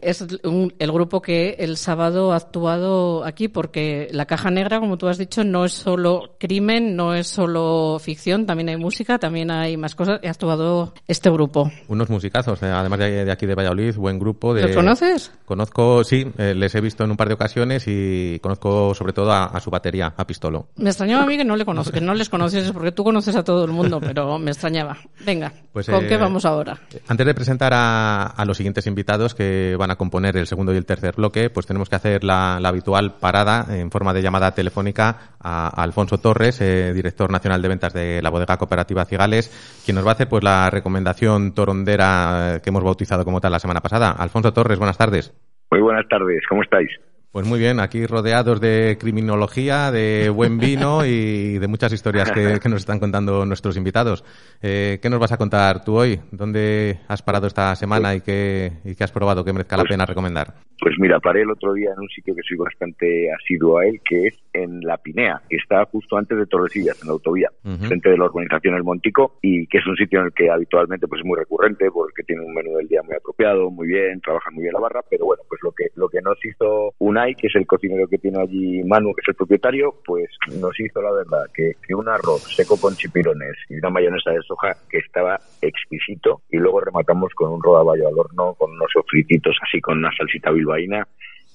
[0.03, 5.09] Es el grupo que el sábado ha actuado aquí porque La Caja Negra, como tú
[5.09, 9.77] has dicho, no es solo crimen, no es solo ficción, también hay música, también hay
[9.77, 10.21] más cosas.
[10.25, 11.71] Ha actuado este grupo.
[11.89, 14.55] Unos musicazos, eh, además de, aquí de Valladolid, buen grupo.
[14.55, 15.33] De, ¿Los conoces?
[15.45, 19.33] Conozco, sí, eh, les he visto en un par de ocasiones y conozco sobre todo
[19.33, 20.69] a, su batería, a Pistolo.
[20.77, 23.45] Me extrañaba a mí que no, le que no les conoces, porque tú conoces a
[23.45, 24.99] todo el mundo, pero me extrañaba.
[25.25, 25.53] Venga.
[25.73, 26.79] Pues, ¿Con qué eh, vamos ahora?
[27.09, 30.87] Antes de presentar a, los siguientes invitados que van a componer el segundo y el
[30.87, 35.69] tercer bloque, pues tenemos que hacer la, habitual parada en forma de llamada telefónica a,
[35.83, 39.51] Alfonso Torres, eh, director nacional de ventas de la bodega cooperativa Cigales,
[39.85, 43.53] quien nos va a hacer pues la recomendación torondera eh, que hemos bautizado como tal
[43.53, 44.13] la semana pasada.
[44.13, 45.35] Alfonso Torres, buenas tardes.
[45.71, 46.91] Muy buenas tardes, ¿cómo estáis?
[47.33, 52.69] Pues muy bien, aquí rodeados de criminología, de buen vino y de muchas historias que,
[52.69, 54.23] nos están contando nuestros invitados.
[54.61, 56.21] Eh, ¿Qué nos vas a contar tú hoy?
[56.31, 59.93] ¿Dónde has parado esta semana y qué, y qué has probado que merezca la pues
[59.93, 60.53] pena recomendar?
[60.79, 64.01] Pues mira, paré el otro día en un sitio que soy bastante asiduo a él,
[64.05, 67.51] que es en La Pinea, que está justo antes de Torresillas, en la autovía,
[67.87, 71.07] frente de la urbanización El Montico, y que es un sitio en el que habitualmente
[71.07, 74.51] pues es muy recurrente, porque tiene un menú del día muy apropiado, muy bien, trabaja
[74.51, 77.47] muy bien la barra, pero bueno, pues lo que, lo que nos hizo una que
[77.47, 80.29] es el cocinero que tiene allí Manu, que es el propietario, pues
[80.61, 84.75] nos hizo la verdad que, un arroz seco con chipirones y una mayonesa de soja
[84.89, 89.81] que estaba exquisito y luego rematamos con un rodaballo al horno con unos sofrititos así
[89.81, 91.07] con una salsita bilbaína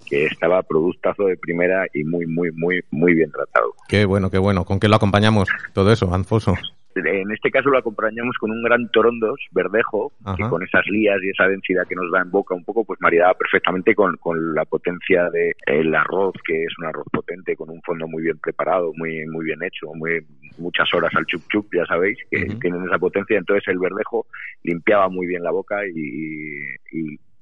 [0.08, 3.74] que estaba productazo de primera y muy, muy, muy, muy bien tratado.
[3.90, 4.64] Qué bueno, qué bueno.
[4.64, 6.56] ¿Con qué lo acompañamos todo eso, Anfoso?
[7.06, 11.30] En este caso lo acompañamos con un gran torondos verdejo, que con esas lías y
[11.30, 14.66] esa densidad que nos da en boca un poco, pues maridaba perfectamente con, con la
[14.66, 18.92] potencia del el arroz, que es un arroz potente, con un fondo muy bien preparado,
[18.96, 20.20] muy muy bien hecho, muy
[20.58, 23.38] muchas horas al chup chup, ya sabéis, que tienen esa potencia.
[23.38, 24.26] Entonces el verdejo
[24.64, 26.76] limpiaba muy bien la boca y,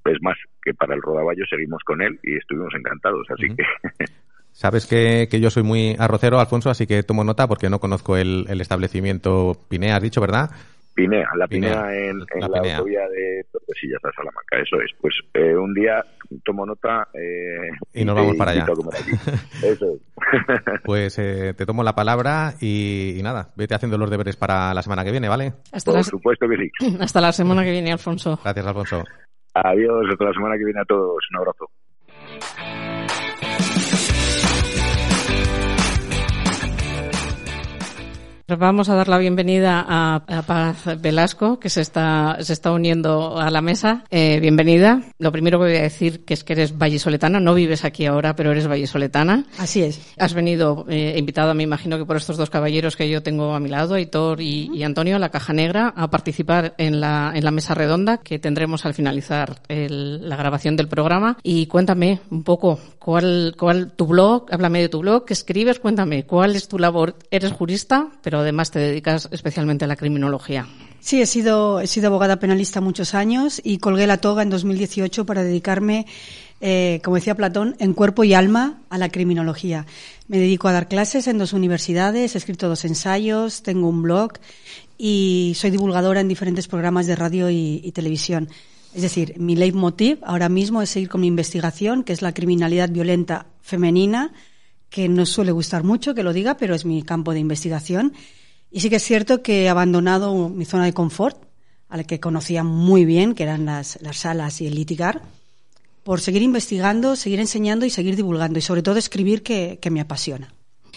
[0.06, 3.64] es más que para el rodaballo seguimos con él y estuvimos encantados, así que
[4.56, 8.16] Sabes que, que, yo soy muy arrocero, Alfonso, así que tomo nota porque no conozco
[8.16, 10.50] el, el establecimiento Pinea, has dicho, ¿verdad?
[10.94, 14.92] Pinea, la Pinea, en, la, autovía de Tordesillas de Salamanca, eso es.
[15.02, 16.02] Pues eh, un día
[16.46, 18.66] tomo nota eh, y nos vamos para allá.
[19.62, 20.02] Eso es.
[20.86, 25.04] pues eh, te tomo la palabra y, nada, vete haciendo los deberes para la semana
[25.04, 25.52] que viene, ¿vale?
[25.74, 26.96] Hasta Por supuesto que sí.
[27.02, 28.40] Hasta la semana que viene, Alfonso.
[28.42, 29.04] Gracias, Alfonso.
[29.54, 31.24] Adiós, hasta la semana que viene a todos.
[31.32, 32.85] Un abrazo.
[38.48, 43.50] Vamos a dar la bienvenida a, Paz Velasco, que se está, se está uniendo a
[43.50, 44.04] la mesa.
[44.12, 45.02] Eh, bienvenida.
[45.18, 47.40] Lo primero que voy a decir que es que eres vallisoletana.
[47.40, 49.46] No vives aquí ahora, pero eres vallisoletana.
[49.58, 50.00] Así es.
[50.20, 53.60] Has venido eh, invitada, me imagino que por estos dos caballeros que yo tengo a
[53.60, 57.74] mi lado, Hitor y, Antonio, la Caja Negra, a participar en la, en la mesa
[57.74, 61.40] redonda que tendremos al finalizar la grabación del programa.
[61.42, 66.28] Y cuéntame un poco cuál, cuál tu blog, háblame de tu blog, qué escribes, cuéntame
[66.28, 67.16] cuál es tu labor.
[67.32, 70.68] Eres jurista, pero además te dedicas especialmente a la criminología.
[71.00, 75.26] Sí, he sido, he sido abogada penalista muchos años y colgué la toga en 2018
[75.26, 76.08] para dedicarme,
[76.62, 79.86] eh, como decía Platón, en cuerpo y alma a la criminología.
[80.28, 84.34] Me dedico a dar clases en dos universidades, he escrito dos ensayos, tengo un blog
[84.98, 88.50] y soy divulgadora en diferentes programas de radio y televisión.
[88.96, 92.90] Es decir, mi leitmotiv ahora mismo es seguir con mi investigación, que es la criminalidad
[92.90, 94.32] violenta femenina,
[94.96, 98.14] que no suele gustar mucho que lo diga, pero es mi campo de investigación.
[98.72, 101.38] Y sí que es cierto que he abandonado mi zona de confort,
[101.90, 105.22] a la que conocía muy bien, que eran las, las salas y el litigar,
[106.06, 110.00] por seguir investigando, seguir enseñando y seguir divulgando, y sobre todo escribir que, que me
[110.00, 110.55] apasiona.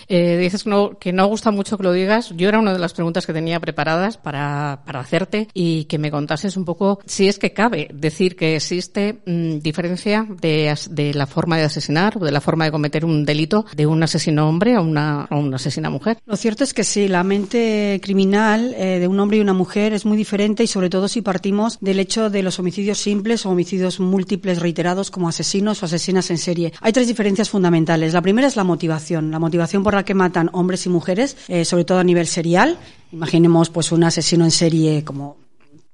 [0.09, 2.33] Eh, dices no, que no gusta mucho que lo digas.
[2.37, 6.11] Yo era una de las preguntas que tenía preparadas para, para hacerte y que me
[6.11, 11.27] contases un poco si es que cabe decir que existe mm, diferencia de, de, la
[11.27, 14.75] forma de asesinar o de la forma de cometer un delito de un asesino hombre
[14.75, 16.19] a una, a una asesina mujer.
[16.27, 19.93] Lo cierto es que sí, la mente criminal eh, de un hombre y una mujer
[19.93, 23.51] es muy diferente y sobre todo si partimos del hecho de los homicidios simples o
[23.51, 26.73] homicidios múltiples reiterados como asesinos o asesinas en serie.
[26.81, 28.13] Hay tres diferencias fundamentales.
[28.13, 31.85] La primera es la motivación, la motivación por que matan hombres y mujeres, eh, sobre
[31.87, 32.77] todo a nivel serial.
[33.11, 35.39] Imaginemos pues un asesino en serie como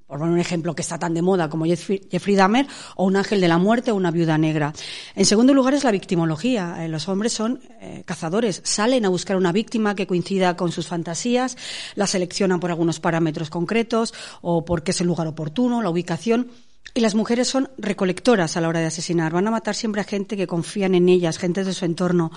[0.08, 3.40] por poner un ejemplo que está tan de moda como Jeffrey Dahmer, o un ángel
[3.40, 4.72] de la muerte o una viuda negra.
[5.14, 6.84] En segundo lugar es la victimología.
[6.84, 10.88] Eh, los hombres son eh, cazadores, salen a buscar una víctima que coincida con sus
[10.88, 11.56] fantasías,
[11.94, 16.48] la seleccionan por algunos parámetros concretos o porque es el lugar oportuno, la ubicación.
[16.94, 19.32] Y las mujeres son recolectoras a la hora de asesinar.
[19.32, 22.32] Van a matar siempre a gente que confían en ellas, gente de su entorno,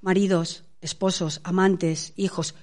[0.00, 2.54] maridos, esposos, amantes, hijos,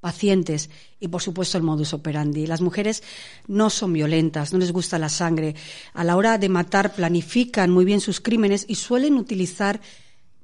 [0.00, 2.46] pacientes y por supuesto el modus operandi.
[2.46, 3.02] Las mujeres
[3.46, 5.54] no son violentas, no les gusta la sangre.
[5.94, 9.80] A la hora de matar planifican muy bien sus crímenes y suelen utilizar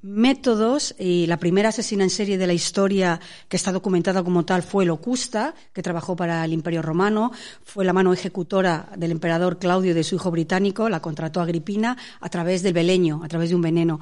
[0.03, 4.61] métodos y la primera asesina en serie de la historia que está documentada como tal
[4.61, 7.31] fue Locusta, que trabajó para el Imperio Romano,
[7.63, 12.29] fue la mano ejecutora del emperador Claudio de su hijo británico, la contrató Agripina a
[12.29, 13.99] través del beleño, a través de un veneno.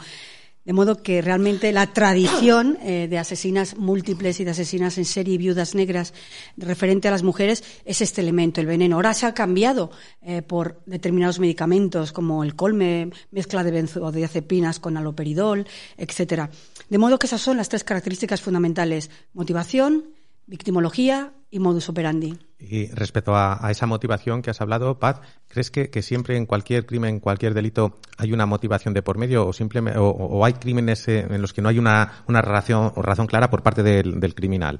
[0.65, 5.35] De modo que realmente la tradición eh, de asesinas múltiples y de asesinas en serie
[5.35, 6.11] y viudas negras
[6.57, 8.95] referente a las mujeres es este elemento, el veneno.
[8.95, 9.91] Ahora se ha cambiado
[10.23, 16.49] eh, por determinados medicamentos como el colme, mezcla de benzodiazepinas con aloperidol, etcétera.
[16.89, 20.15] De modo que esas son las tres características fundamentales: motivación,
[20.47, 22.39] victimología y modus operandi.
[22.57, 27.19] Y respecto a, esa motivación que has hablado, Paz, ¿crees que, siempre en cualquier crimen,
[27.19, 31.51] cualquier delito, hay una motivación de por medio o simplemente o, hay crímenes en los
[31.51, 34.79] que no hay una, una razón, razón clara por parte del, del criminal?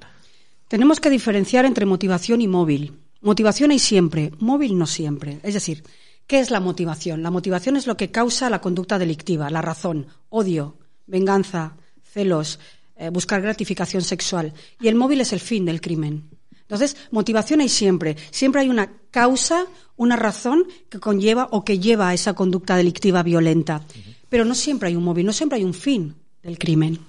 [0.68, 3.00] Tenemos que diferenciar entre motivación y móvil.
[3.22, 5.40] Motivación hay siempre, móvil no siempre.
[5.44, 5.84] Es decir,
[6.28, 7.24] ¿qué es la motivación?
[7.24, 12.60] La motivación es lo que causa la conducta delictiva, la razón, odio, venganza, celos,
[12.96, 14.54] eh, buscar gratificación sexual.
[14.80, 16.30] Y el móvil es el fin del crimen.
[16.68, 18.18] Entonces, motivación hay siempre.
[18.32, 19.66] Siempre hay una causa,
[19.98, 23.82] una razón que conlleva o que lleva a esa conducta delictiva violenta.
[24.30, 27.00] Pero no siempre hay un móvil, no siempre hay un fin del crimen.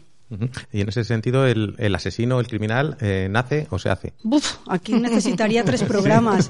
[0.72, 4.12] Y en ese sentido, el, asesino, el criminal, eh, nace o se hace.
[4.24, 6.48] Uf, aquí necesitaría tres programas.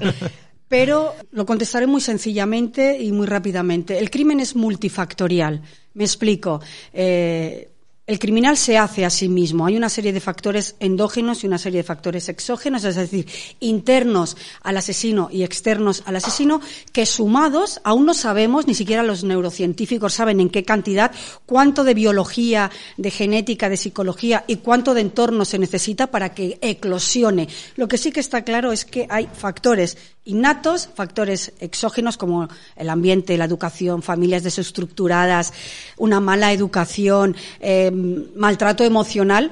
[0.67, 3.97] Pero lo contestaré muy sencillamente y muy rápidamente.
[3.99, 5.61] El crimen es multifactorial.
[5.93, 6.61] Me explico.
[6.91, 7.69] Eh,
[8.07, 9.65] el criminal se hace a sí mismo.
[9.65, 13.27] Hay una serie de factores endógenos y una serie de factores exógenos, es decir,
[13.59, 16.61] internos al asesino y externos al asesino,
[16.93, 21.11] que sumados aún no sabemos, ni siquiera los neurocientíficos saben en qué cantidad,
[21.45, 26.57] cuánto de biología, de genética, de psicología y cuánto de entorno se necesita para que
[26.61, 27.49] eclosione.
[27.75, 29.97] Lo que sí que está claro es que hay factores
[30.27, 35.53] innatos, factores exógenos como el ambiente, la educación, familias desestructuradas,
[35.97, 37.91] una mala educación, eh,
[38.35, 39.51] maltrato emocional,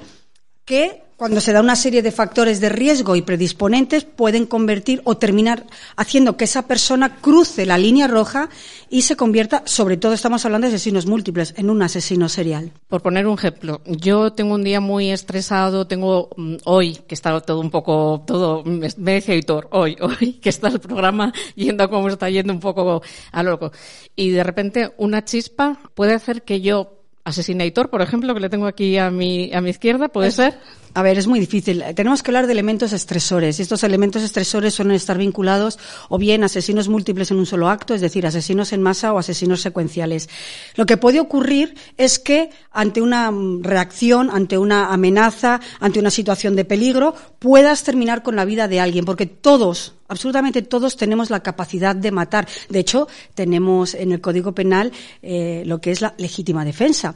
[0.66, 5.16] que cuando se da una serie de factores de riesgo y predisponentes, pueden convertir o
[5.16, 5.66] terminar
[5.96, 8.50] haciendo que esa persona cruce la línea roja
[8.90, 12.74] y se convierta, sobre todo estamos hablando de asesinos múltiples, en un asesino serial.
[12.90, 17.40] Por poner un ejemplo, yo tengo un día muy estresado, tengo mm, hoy, que está
[17.40, 21.90] todo un poco, todo, me decía editor, hoy, hoy, que está el programa yendo a
[21.90, 23.72] cómo está yendo un poco a loco.
[24.18, 26.95] Y de repente una chispa puede hacer que yo
[27.26, 30.54] Asesinator, por ejemplo, que le tengo aquí a mi, a mi izquierda, ¿puede ser?
[30.96, 31.84] A ver, es muy difícil.
[31.94, 33.60] Tenemos que hablar de elementos estresores.
[33.60, 35.78] Y estos elementos estresores suelen estar vinculados
[36.08, 39.60] o bien asesinos múltiples en un solo acto, es decir, asesinos en masa o asesinos
[39.60, 40.30] secuenciales.
[40.76, 43.30] Lo que puede ocurrir es que ante una
[43.60, 48.80] reacción, ante una amenaza, ante una situación de peligro, puedas terminar con la vida de
[48.80, 52.48] alguien, porque todos, absolutamente todos tenemos la capacidad de matar.
[52.70, 57.16] De hecho, tenemos en el Código Penal eh, lo que es la legítima defensa.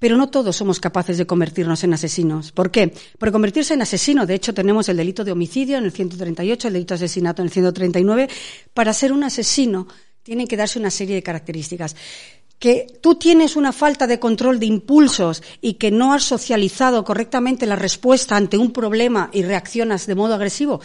[0.00, 2.50] Pero no todos somos capaces de convertirnos en asesinos.
[2.50, 2.92] ¿Por qué?
[3.18, 6.74] Por convertirse en asesino, de hecho, tenemos el delito de homicidio en el 138, el
[6.74, 8.28] delito de asesinato en el 139.
[8.74, 9.86] Para ser un asesino,
[10.24, 11.94] tienen que darse una serie de características
[12.60, 17.64] que tú tienes una falta de control de impulsos y que no has socializado correctamente
[17.64, 20.80] la respuesta ante un problema y reaccionas de modo agresivo,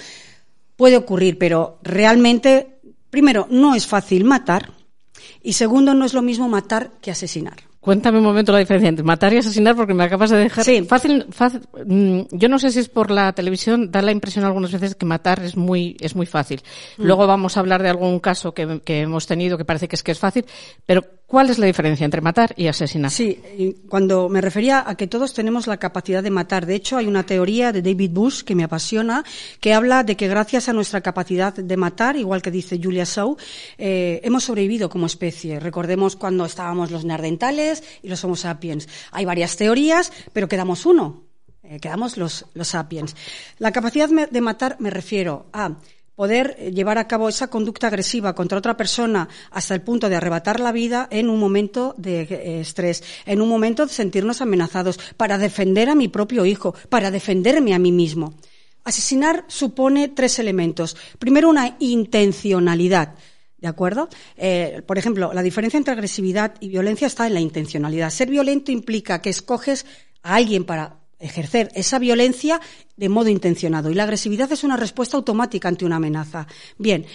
[0.77, 4.71] puede ocurrir, pero realmente, primero, no es fácil matar
[5.43, 7.57] y segundo, no es lo mismo matar que asesinar.
[7.85, 10.81] Cuéntame un momento la diferencia entre matar y asesinar porque me acabas de dejar sí.
[10.85, 14.71] fácil, fácil mm, yo no sé si es por la televisión da la impresión algunas
[14.71, 16.63] veces que matar es muy es muy fácil.
[16.97, 17.03] Mm.
[17.03, 20.01] Luego vamos a hablar de algún caso que, que hemos tenido que parece que es
[20.01, 20.45] que es fácil,
[20.83, 23.09] pero ¿Cuál es la diferencia entre matar y asesinar?
[23.09, 23.39] Sí,
[23.89, 26.67] cuando me refería a que todos tenemos la capacidad de matar.
[26.67, 29.23] De hecho, hay una teoría de David Bush que me apasiona,
[29.59, 33.37] que habla de que gracias a nuestra capacidad de matar, igual que dice Julia Shaw,
[33.79, 35.59] eh, hemos sobrevivido como especie.
[35.59, 38.87] Recordemos cuando estábamos los neandertales y los Homo sapiens.
[39.11, 41.23] Hay varias teorías, pero quedamos uno.
[41.63, 43.15] Eh, quedamos los, los sapiens.
[43.57, 45.75] La capacidad de matar me refiero a
[46.15, 50.59] poder llevar a cabo esa conducta agresiva contra otra persona hasta el punto de arrebatar
[50.59, 55.37] la vida en un momento de eh, estrés, en un momento de sentirnos amenazados, para
[55.37, 58.35] defender a mi propio hijo, para defenderme a mí mismo.
[58.83, 60.95] Asesinar supone tres elementos.
[61.17, 63.15] Primero, una intencionalidad.
[63.57, 64.09] ¿De acuerdo?
[64.37, 68.11] Eh, por ejemplo, la diferencia entre agresividad y violencia está en la intencionalidad.
[68.11, 69.87] Ser violento implica que escoges
[70.21, 72.61] a alguien para ejercer esa violencia
[72.95, 73.89] de modo intencionado.
[73.89, 76.47] Y la agresividad es una respuesta automática ante una amenaza.
[76.77, 77.05] Bien,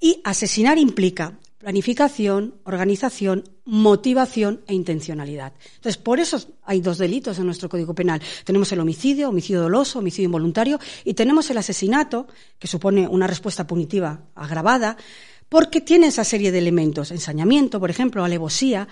[0.00, 5.52] y asesinar implica planificación, organización, motivación e intencionalidad.
[5.74, 8.22] Entonces, por eso hay dos delitos en nuestro Código Penal.
[8.44, 12.28] Tenemos el homicidio, homicidio doloso, homicidio involuntario, y tenemos el asesinato,
[12.60, 14.96] que supone una respuesta punitiva agravada,
[15.48, 18.86] porque tiene esa serie de elementos, ensañamiento, por ejemplo, alevosía,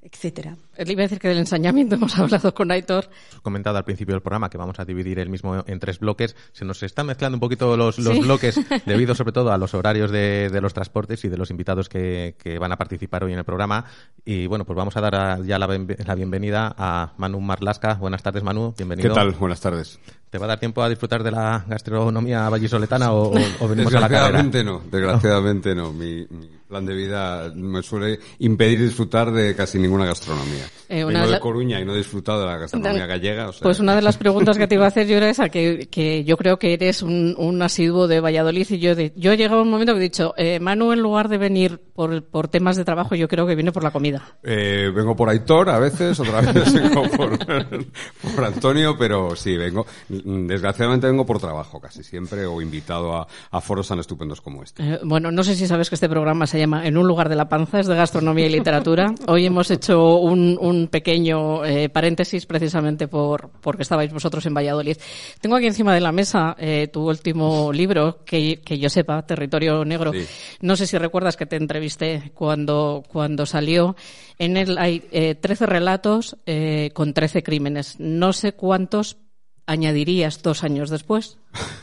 [0.00, 0.56] etcétera.
[0.84, 3.08] Le iba a decir que del ensañamiento hemos hablado con Aitor.
[3.42, 6.36] Comentado al principio del programa que vamos a dividir el mismo en tres bloques.
[6.52, 10.58] Se nos están mezclando un poquito los, bloques debido sobre todo a los horarios de,
[10.60, 13.84] los transportes y de los invitados que, van a participar hoy en el programa.
[14.24, 17.94] Y bueno, pues vamos a dar ya la, bienvenida a Manu Marlasca.
[17.94, 18.74] Buenas tardes, Manu.
[18.76, 19.08] Bienvenido.
[19.08, 19.32] ¿Qué tal?
[19.32, 19.98] Buenas tardes.
[20.30, 24.00] ¿Te va a dar tiempo a disfrutar de la gastronomía vallisoletana o, o venimos a
[24.00, 25.92] la Desgraciadamente no, desgraciadamente no.
[25.92, 30.64] Mi, mi plan de vida me suele impedir disfrutar de casi ninguna gastronomía.
[30.88, 33.50] Eh, una de, Coruña y no he disfrutado de la gastronomía gallega.
[33.62, 36.24] Pues una de las preguntas que te iba a hacer yo era esa, que, que
[36.24, 39.60] yo creo que eres un, un asiduo de Valladolid y yo, de, yo he llegado
[39.60, 42.76] a un momento que he dicho, eh, Manu en lugar de venir por, por temas
[42.76, 44.36] de trabajo, yo creo que viene por la comida.
[44.42, 49.86] Eh, vengo por Aitor a veces, otra vez vengo por, por, Antonio, pero sí, vengo,
[50.08, 54.82] desgraciadamente vengo por trabajo casi siempre o invitado a, a foros tan estupendos como este.
[54.82, 57.36] Eh, bueno, no sé si sabes que este programa se llama En un lugar de
[57.36, 59.14] la panza, es de gastronomía y literatura.
[59.26, 64.96] Hoy hemos hecho un, un pequeño eh, paréntesis precisamente por porque estabais vosotros en Valladolid.
[65.40, 69.84] Tengo aquí encima de la mesa eh, tu último libro, que, que yo sepa, Territorio
[69.84, 70.12] Negro.
[70.60, 73.96] No sé si recuerdas que te entrevisté cuando, cuando salió.
[74.38, 77.98] En él hay eh, 13 relatos eh, con 13 crímenes.
[77.98, 79.18] No sé cuántos
[79.66, 81.38] añadirías dos años después.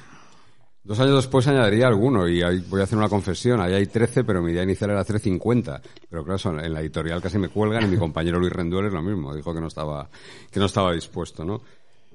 [0.81, 3.59] Dos años después añadiría alguno y ahí voy a hacer una confesión.
[3.59, 5.81] Ahí hay 13, pero mi idea inicial era hacer 50.
[6.09, 9.01] Pero claro, en la editorial casi me cuelgan y mi compañero Luis Renduel es lo
[9.01, 9.35] mismo.
[9.35, 10.09] Dijo que no estaba,
[10.49, 11.61] que no estaba dispuesto, ¿no?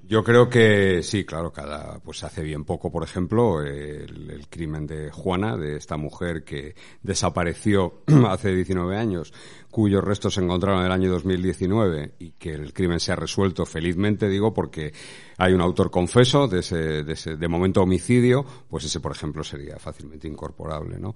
[0.07, 4.87] Yo creo que sí, claro, cada, pues hace bien poco, por ejemplo, el, el, crimen
[4.87, 9.33] de Juana, de esta mujer que desapareció hace 19 años,
[9.71, 13.65] cuyos restos se encontraron en el año 2019 y que el crimen se ha resuelto
[13.65, 14.93] felizmente, digo, porque
[15.39, 19.43] hay un autor confeso de ese, de ese, de momento homicidio, pues ese, por ejemplo,
[19.43, 21.15] sería fácilmente incorporable, ¿no?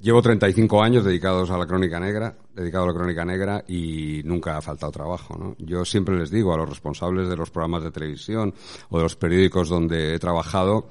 [0.00, 4.56] Llevo 35 años dedicados a la crónica negra, dedicado a la crónica negra y nunca
[4.56, 5.56] ha faltado trabajo, ¿no?
[5.58, 8.54] Yo siempre les digo a los responsables de los programas de televisión
[8.90, 10.88] o de los periódicos donde he trabajado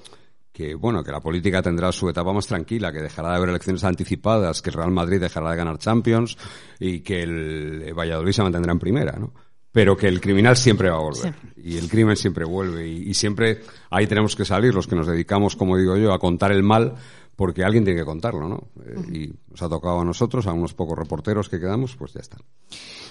[0.51, 3.85] que, bueno, que la política tendrá su etapa más tranquila, que dejará de haber elecciones
[3.85, 6.37] anticipadas, que el Real Madrid dejará de ganar Champions
[6.77, 9.31] y que el Valladolid se mantendrá en primera, ¿no?
[9.71, 13.13] pero que el criminal siempre va a volver y el crimen siempre vuelve y, y,
[13.13, 16.63] siempre ahí tenemos que salir los que nos dedicamos, como digo yo, a contar el
[16.63, 16.95] mal
[17.37, 18.67] porque alguien tiene que contarlo, ¿no?
[18.83, 22.19] Eh, y nos ha tocado a nosotros, a unos pocos reporteros que quedamos, pues ya
[22.19, 22.37] está.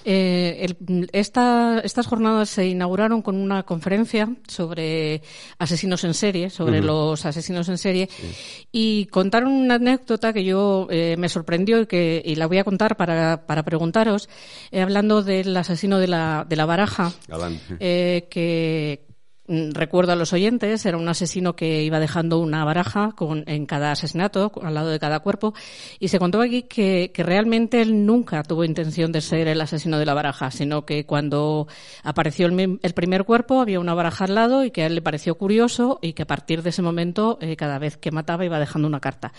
[0.04, 5.22] Eh, el, esta, estas jornadas se inauguraron con una conferencia sobre
[5.58, 6.86] asesinos en serie, sobre uh -huh.
[6.86, 8.66] los asesinos en serie, sí.
[8.72, 12.64] y contaron una anécdota que yo eh, me sorprendió y que y la voy a
[12.64, 14.28] contar para, para preguntaros,
[14.72, 17.60] hablando del asesino de la, de la baraja, Galán.
[17.78, 19.05] Que
[19.48, 23.92] recuerdo a los oyentes, era un asesino que iba dejando una baraja con, en cada
[23.92, 25.54] asesinato, al lado de cada cuerpo,
[25.98, 29.98] y se contó aquí que, que, realmente él nunca tuvo intención de ser el asesino
[29.98, 31.66] de la baraja, sino que cuando
[32.02, 35.02] apareció el, el primer cuerpo había una baraja al lado y que a él le
[35.02, 38.58] pareció curioso y que a partir de ese momento, eh, cada vez que mataba iba
[38.58, 39.32] dejando una carta.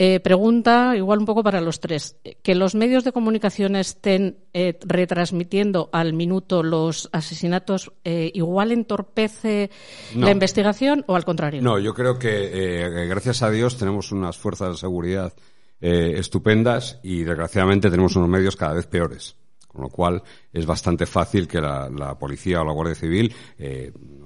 [0.00, 4.78] Eh, pregunta, igual un poco para los tres, que los medios de comunicación estén eh,
[4.86, 9.72] retransmitiendo al minuto los asesinatos, eh, igual entorpece
[10.14, 10.26] no.
[10.26, 11.62] la investigación o al contrario.
[11.62, 15.32] No, yo creo que gracias a Dios tenemos unas fuerzas de seguridad
[15.80, 19.34] estupendas y desgraciadamente tenemos unos medios cada vez peores.
[19.66, 20.22] Con lo cual
[20.52, 23.34] es bastante fácil que la, la policía o la Guardia Civil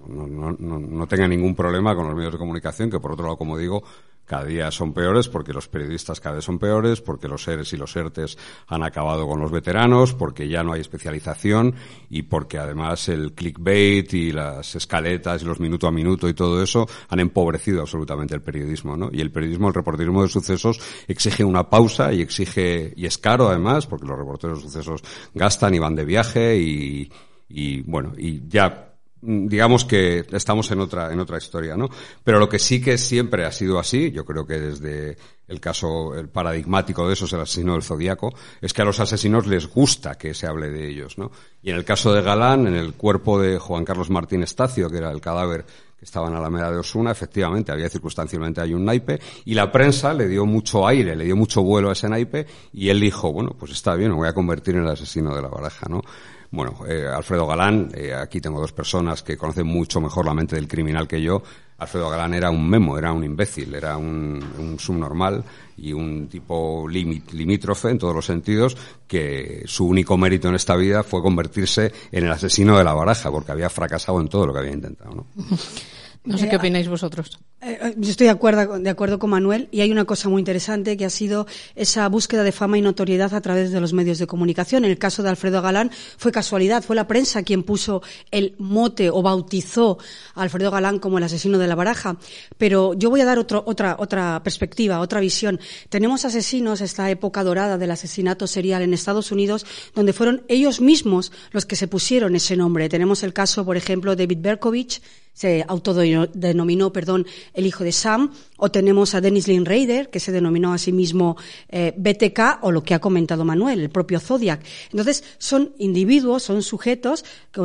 [0.06, 3.24] no, no, no, no tenga ningún problema con los medios de comunicación, que por otro
[3.24, 3.82] lado, como digo,
[4.24, 7.76] cada día son peores porque los periodistas cada vez son peores, porque los seres y
[7.76, 11.74] los ERTES han acabado con los veteranos, porque ya no hay especialización
[12.08, 16.62] y porque además el clickbait y las escaletas y los minuto a minuto y todo
[16.62, 19.10] eso han empobrecido absolutamente el periodismo, ¿no?
[19.12, 23.48] Y el periodismo, el reporterismo de sucesos exige una pausa y exige, y es caro
[23.48, 25.02] además, porque los reporteros de sucesos
[25.34, 27.10] gastan y van de viaje y,
[27.48, 28.91] y bueno, y ya
[29.22, 31.88] digamos que estamos en otra en otra historia, ¿no?
[32.24, 35.16] Pero lo que sí que siempre ha sido así, yo creo que desde
[35.46, 38.98] el caso el paradigmático de eso es el asesino del zodiaco, es que a los
[38.98, 41.30] asesinos les gusta que se hable de ellos, ¿no?
[41.62, 44.98] Y en el caso de Galán, en el cuerpo de Juan Carlos Martín Estacio, que
[44.98, 45.64] era el cadáver
[46.02, 50.12] que estaba en Alameda de Osuna, efectivamente había circunstancialmente hay un naipe y la prensa
[50.12, 53.54] le dio mucho aire, le dio mucho vuelo a ese naipe y él dijo, bueno,
[53.56, 56.02] pues está bien, me voy a convertir en el asesino de la baraja, ¿no?
[56.50, 60.56] Bueno, eh, Alfredo Galán, eh, aquí tengo dos personas que conocen mucho mejor la mente
[60.56, 61.40] del criminal que yo.
[61.78, 65.44] Alfredo Galán era un memo, era un imbécil, era un, subnormal
[65.76, 71.02] y un tipo limítrofe en todos los sentidos, que su único mérito en esta vida
[71.02, 74.60] fue convertirse en el asesino de la baraja, porque había fracasado en todo lo que
[74.60, 75.14] había intentado.
[75.14, 75.26] ¿no?
[76.24, 77.40] No sé qué opináis vosotros.
[77.60, 80.96] Eh, yo estoy de acuerdo, de acuerdo con Manuel y hay una cosa muy interesante
[80.96, 84.28] que ha sido esa búsqueda de fama y notoriedad a través de los medios de
[84.28, 84.84] comunicación.
[84.84, 89.10] En el caso de Alfredo Galán fue casualidad, fue la prensa quien puso el mote
[89.10, 89.98] o bautizó
[90.34, 92.16] a Alfredo Galán como el asesino de la baraja.
[92.56, 95.58] Pero yo voy a dar otro, otra, otra perspectiva, otra visión.
[95.88, 101.32] Tenemos asesinos, esta época dorada del asesinato serial en Estados Unidos, donde fueron ellos mismos
[101.50, 102.88] los que se pusieron ese nombre.
[102.88, 105.02] Tenemos el caso, por ejemplo, de David Berkovich,
[105.32, 110.30] se autodenominó, perdón, el hijo de Sam, o tenemos a Dennis Lynn Raider, que se
[110.30, 111.36] denominó a sí mismo
[111.68, 114.64] eh, BTK, o lo que ha comentado Manuel, el propio Zodiac.
[114.90, 117.24] Entonces, son individuos, son sujetos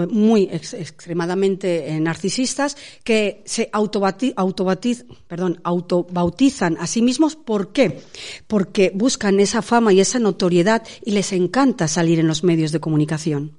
[0.09, 7.35] muy extremadamente eh, narcisistas que se autobatiz, perdón, autobautizan a sí mismos.
[7.35, 8.01] ¿Por qué?
[8.47, 12.79] Porque buscan esa fama y esa notoriedad y les encanta salir en los medios de
[12.79, 13.51] comunicación.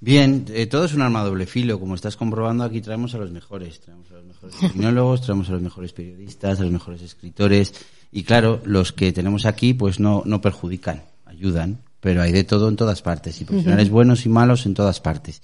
[0.00, 1.78] Bien, eh, todo es un arma doble filo.
[1.78, 3.80] Como estás comprobando, aquí traemos a los mejores.
[3.80, 7.74] Traemos a los mejores opinólogos, traemos a los mejores periodistas, a los mejores escritores.
[8.10, 11.80] Y claro, los que tenemos aquí, pues no, no perjudican, ayudan.
[12.00, 13.40] Pero hay de todo en todas partes.
[13.40, 15.42] Y profesionales buenos y malos en todas partes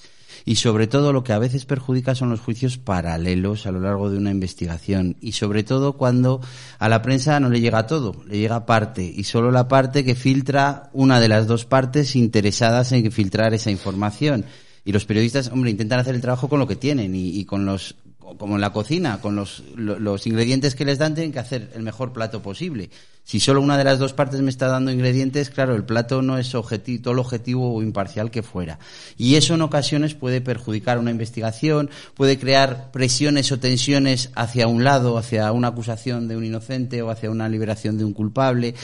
[0.49, 4.11] y sobre todo lo que a veces perjudica son los juicios paralelos a lo largo
[4.11, 6.41] de una investigación y sobre todo cuando
[6.79, 10.15] a la prensa no le llega todo, le llega parte y solo la parte que
[10.15, 14.45] filtra una de las dos partes interesadas en filtrar esa información.
[14.85, 17.67] Y los periodistas, hombre, intentan hacer el trabajo con lo que tienen y, y con
[17.67, 17.97] los
[18.39, 21.83] como en la cocina, con los, los, ingredientes que les dan, tienen que hacer el
[21.83, 22.91] mejor plato posible.
[23.25, 26.39] Si solo una de las dos partes me está dando ingredientes, claro, el plato no
[26.39, 28.79] es objetivo, todo lo objetivo o imparcial que fuera.
[29.17, 34.85] Y eso en ocasiones puede perjudicar una investigación, puede crear presiones o tensiones hacia un
[34.85, 38.75] lado, hacia una acusación de un inocente o hacia una liberación de un culpable.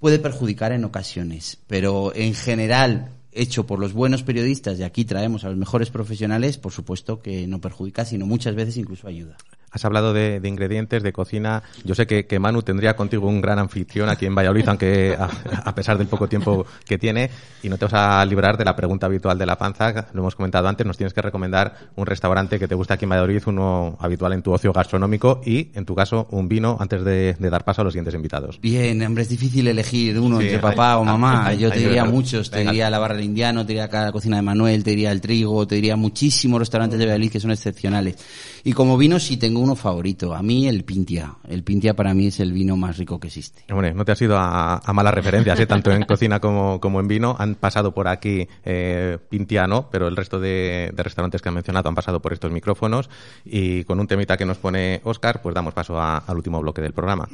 [0.00, 5.44] Puede perjudicar en ocasiones, pero en general hecho por los buenos periodistas y aquí traemos
[5.44, 9.36] a los mejores profesionales, por supuesto que no perjudica, sino muchas veces incluso ayuda.
[9.72, 11.62] Has hablado de, ingredientes, de cocina.
[11.84, 15.96] Yo sé que, Manu tendría contigo un gran anfitrión aquí en Valladolid, aunque a, pesar
[15.96, 17.30] del poco tiempo que tiene,
[17.62, 20.08] y no te vas a librar de la pregunta habitual de la panza.
[20.12, 23.10] Lo hemos comentado antes, nos tienes que recomendar un restaurante que te gusta aquí en
[23.10, 27.36] Valladolid, uno habitual en tu ocio gastronómico y, en tu caso, un vino antes de,
[27.38, 28.60] dar paso a los siguientes invitados.
[28.60, 31.54] Bien, hombre, es difícil elegir uno entre papá o mamá.
[31.54, 34.42] Yo te diría muchos, te diría la barra del indiano, te diría la cocina de
[34.42, 38.16] Manuel, te diría el trigo, te diría muchísimos restaurantes de Valladolid que son excepcionales.
[38.64, 40.34] Y como vino sí tengo uno favorito.
[40.34, 41.36] A mí el Pintia.
[41.48, 43.64] El Pintia para mí es el vino más rico que existe.
[43.70, 45.66] Hombre, no te has ido a, malas referencias, ¿eh?
[45.66, 47.36] tanto en cocina como, como en vino.
[47.38, 51.88] Han pasado por aquí eh, Pintia no, pero el resto de, restaurantes que han mencionado
[51.88, 53.10] han pasado por estos micrófonos.
[53.44, 56.92] Y con un temita que nos pone Oscar, pues damos paso al último bloque del
[56.92, 57.28] programa.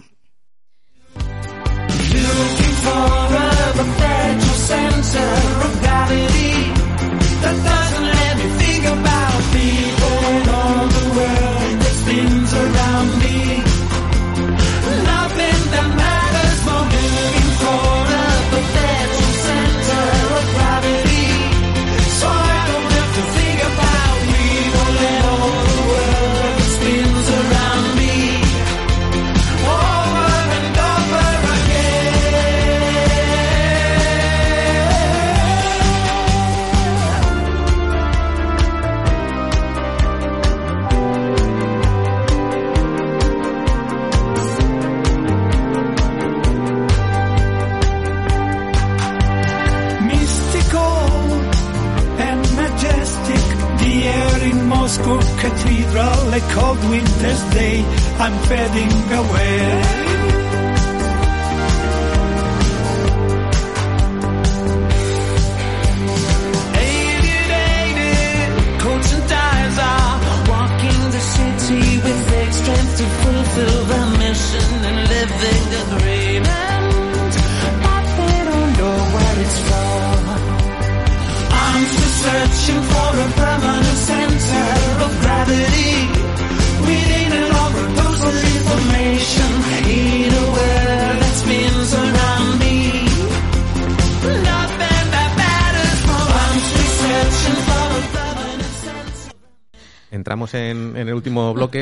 [7.47, 7.86] cathedral,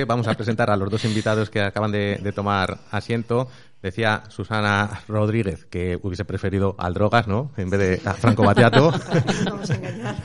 [0.07, 3.49] Vamos a presentar a los dos invitados que acaban de, de tomar asiento.
[3.83, 7.51] Decía Susana Rodríguez que hubiese preferido al Drogas, ¿no?
[7.57, 8.91] En vez de a Franco Batiato.
[9.45, 10.17] Vamos a engañar.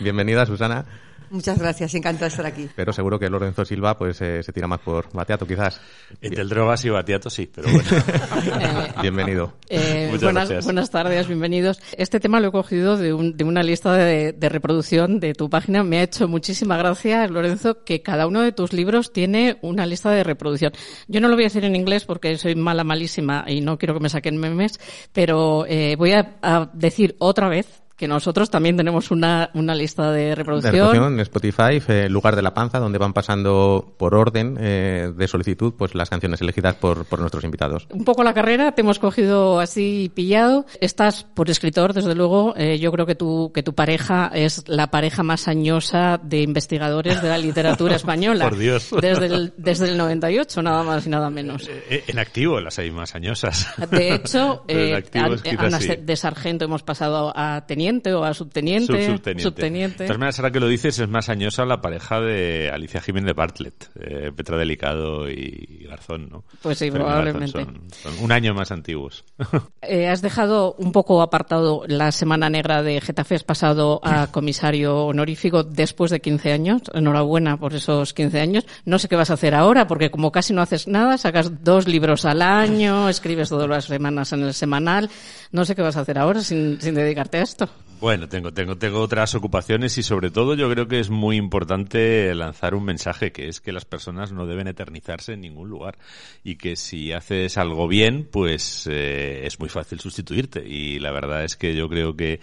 [0.00, 0.84] Bienvenida, Susana.
[1.30, 2.68] Muchas gracias, encantado de estar aquí.
[2.74, 5.80] Pero seguro que Lorenzo Silva pues eh, se tira más por Batiato, quizás.
[6.20, 7.88] Entre el Drogas y Batiato sí, pero bueno.
[9.02, 9.54] Bienvenido.
[9.68, 11.80] Eh, buenas, buenas tardes, bienvenidos.
[11.96, 15.50] Este tema lo he cogido de, un, de una lista de, de, reproducción de tu
[15.50, 15.82] página.
[15.82, 20.10] Me ha hecho muchísima gracia, Lorenzo, que cada uno de tus libros tiene una lista
[20.10, 20.72] de reproducción.
[21.06, 23.94] Yo no lo voy a decir en inglés porque soy mala, malísima y no quiero
[23.94, 24.80] que me saquen memes,
[25.12, 30.12] pero eh, voy a, a decir otra vez que nosotros también tenemos una, una lista
[30.12, 30.72] de De reproducción.
[30.72, 35.28] reproducción en Spotify, eh, lugar de la panza, donde van pasando por orden eh, de
[35.28, 37.88] solicitud pues las canciones elegidas por, por nuestros invitados.
[37.90, 40.64] Un poco la carrera, te hemos cogido así pillado.
[40.80, 42.54] Estás por escritor, desde luego.
[42.56, 47.20] Eh, yo creo que tu, que tu pareja es la pareja más añosa de investigadores
[47.20, 48.48] de la literatura española.
[48.48, 48.90] Por Dios.
[49.00, 51.68] Desde el, desde el 98, nada más y nada menos.
[51.68, 53.66] Eh, En activo las hay más añosas.
[53.90, 55.96] De hecho, eh, activo es quizás Ana, sí.
[56.00, 58.86] de sargento hemos pasado a teniente o a subteniente.
[59.06, 59.42] Sub- subteniente.
[59.42, 60.02] subteniente.
[60.04, 63.28] De todas maneras, ahora que lo dices, es más añosa la pareja de Alicia Jiménez
[63.28, 66.44] de Bartlett, eh, Petra Delicado y Garzón, ¿no?
[66.62, 67.50] Pues sí, probablemente.
[67.64, 69.24] Son, son un año más antiguos.
[69.80, 75.06] Eh, has dejado un poco apartado la Semana Negra de Getafe, has pasado a comisario
[75.06, 76.82] honorífico después de 15 años.
[76.92, 78.66] Enhorabuena por esos 15 años.
[78.84, 81.86] No sé qué vas a hacer ahora, porque como casi no haces nada, sacas dos
[81.88, 85.08] libros al año, escribes todas las semanas en el semanal.
[85.52, 87.68] No sé qué vas a hacer ahora sin, sin dedicarte a esto.
[88.00, 92.32] Bueno, tengo, tengo, tengo otras ocupaciones y sobre todo yo creo que es muy importante
[92.32, 95.98] lanzar un mensaje que es que las personas no deben eternizarse en ningún lugar
[96.44, 100.64] y que si haces algo bien, pues eh, es muy fácil sustituirte.
[100.64, 102.38] Y la verdad es que yo creo que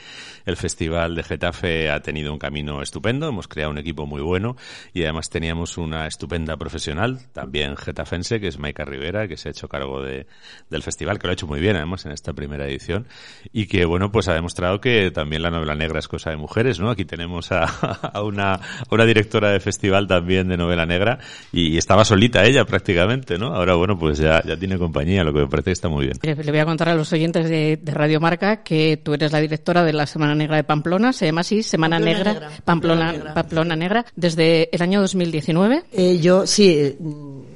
[0.45, 4.58] el Festival de Getafe ha tenido un camino estupendo, hemos creado un equipo muy bueno
[4.93, 9.51] y además teníamos una estupenda profesional, también getafense, que es Maika Rivera, que se ha
[9.51, 10.28] hecho cargo de,
[10.70, 13.08] del festival, que lo ha hecho muy bien además en esta primera edición.
[13.53, 16.80] Y que bueno, pues ha demostrado que también la novela negra es cosa de mujeres,
[16.80, 16.89] ¿no?
[16.89, 21.20] Aquí tenemos a, a una, a una directora de festival también de novela negra
[21.52, 23.54] y, y estaba solita ella prácticamente, ¿no?
[23.56, 26.18] Ahora bueno, pues ya, ya tiene compañía, lo que me parece que está muy bien.
[26.22, 29.39] Le voy a contar a los oyentes de, de Radio Marca que tú eres la
[29.39, 32.66] directora de la Semana Negra de Pamplona, se llama así, Semana Pamplona Negra, Negra, Pamplona,
[32.66, 33.34] Pamplona Negra.
[33.34, 35.84] Pamplona Negra, desde el año 2019.
[35.91, 36.98] Eh, yo, sí, eh,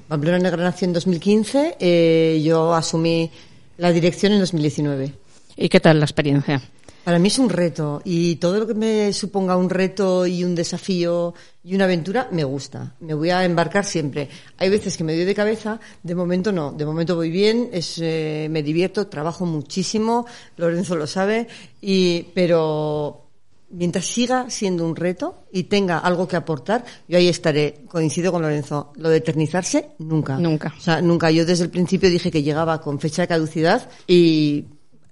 [0.07, 3.29] Pamplona Negra nació en 2015, eh, yo asumí
[3.77, 5.13] la dirección en 2019.
[5.57, 6.61] ¿Y qué tal la experiencia?
[7.09, 10.53] Para mí es un reto y todo lo que me suponga un reto y un
[10.53, 11.33] desafío
[11.63, 12.93] y una aventura me gusta.
[12.99, 14.29] Me voy a embarcar siempre.
[14.59, 16.71] Hay veces que me doy de cabeza, de momento no.
[16.71, 21.47] De momento voy bien, es, eh, me divierto, trabajo muchísimo, Lorenzo lo sabe,
[21.81, 23.25] y, pero
[23.71, 27.85] mientras siga siendo un reto y tenga algo que aportar, yo ahí estaré.
[27.87, 28.93] Coincido con Lorenzo.
[28.97, 30.37] Lo de eternizarse, nunca.
[30.37, 30.75] Nunca.
[30.77, 31.31] O sea, nunca.
[31.31, 34.65] Yo desde el principio dije que llegaba con fecha de caducidad y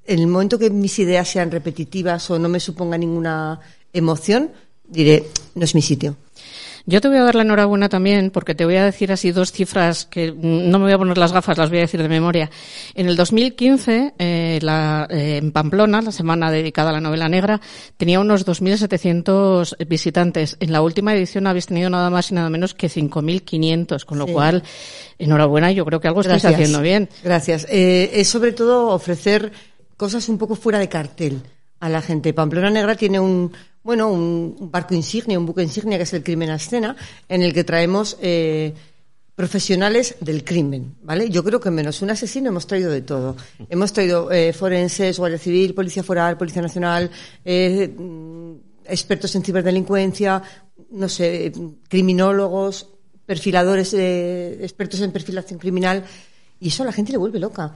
[0.08, 3.60] en el momento que mis ideas sean repetitivas o no me suponga ninguna
[3.94, 4.52] emoción,
[4.88, 6.16] diré, no es mi sitio.
[6.90, 9.52] Yo te voy a dar la enhorabuena también porque te voy a decir así dos
[9.52, 12.50] cifras que no me voy a poner las gafas, las voy a decir de memoria.
[12.96, 17.60] En el 2015, eh, la, eh, en Pamplona, la semana dedicada a la novela negra,
[17.98, 20.56] tenía unos 2.700 visitantes.
[20.62, 24.26] En la última edición habéis tenido nada más y nada menos que 5.500, con lo
[24.26, 24.32] Sí.
[24.32, 24.64] cual,
[25.20, 27.10] enhorabuena, yo creo que algo estáis haciendo bien.
[27.22, 27.68] Gracias.
[27.70, 29.52] Eh, es sobre todo ofrecer
[29.98, 31.42] cosas un poco fuera de cartel
[31.80, 32.34] a la gente.
[32.34, 33.52] Pamplona Negra tiene un,
[33.84, 36.96] bueno, un barco insignia, un buque insignia que es el Crimen a Escena,
[37.28, 38.74] en el que traemos eh,
[39.38, 41.30] profesionales del crimen, ¿vale?
[41.30, 43.36] Yo creo que menos un asesino hemos traído de todo.
[43.70, 47.12] Hemos traído eh, forenses, Guardia Civil, Policía Foral, Policía Nacional,
[47.46, 48.54] eh, mm,
[48.86, 50.42] expertos en ciberdelincuencia,
[50.90, 51.52] no sé,
[51.88, 52.88] criminólogos,
[53.28, 56.04] perfiladores, eh, expertos en perfilación criminal,
[56.60, 57.76] y eso a la gente le vuelve loca.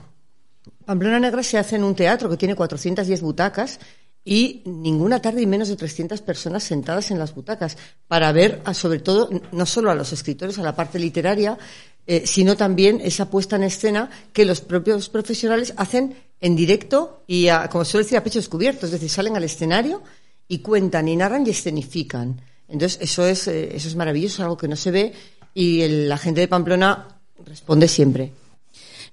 [0.84, 3.78] Pamplona Negra se hace en un teatro que tiene 410 butacas
[4.24, 7.76] y ninguna tarde y menos de 300 personas sentadas en las butacas
[8.08, 11.58] para ver, a- sobre todo, no solo a los escritores, a la parte literaria,
[12.06, 17.48] eh, sino también esa puesta en escena que los propios profesionales hacen en directo y,
[17.48, 18.86] a- como suele decir, a pecho descubierto.
[18.86, 20.02] Es decir, salen al escenario
[20.48, 22.40] y cuentan y narran y escenifican.
[22.68, 25.12] Entonces, eso es, eh, eso es maravilloso, algo que no se ve
[25.54, 27.08] y el- la gente de Pamplona
[27.44, 28.32] responde siempre.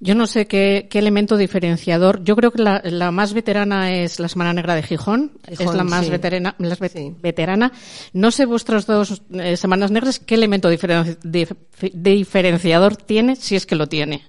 [0.02, 2.24] Yo no sé qué, qué elemento diferenciador.
[2.24, 5.34] Yo creo que la, la más veterana es la Semana Negra de Gijón.
[5.50, 6.12] Gijón, es la más sí.
[6.12, 7.72] veterana, la ve- veterana.
[8.14, 11.56] No sé vuestras dos eh, Semanas Negras qué elemento diferen- dif-
[11.94, 14.24] diferenciador tiene, si es que lo tiene.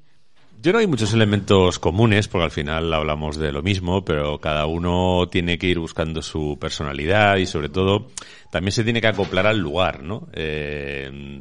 [0.62, 4.66] Yo que hay muchos elementos comunes, porque al final hablamos de lo mismo, pero cada
[4.66, 8.09] uno tiene que ir buscando su personalidad y sobre todo
[8.51, 10.29] también se tiene que acoplar al lugar, ¿no?
[10.35, 11.41] Eh,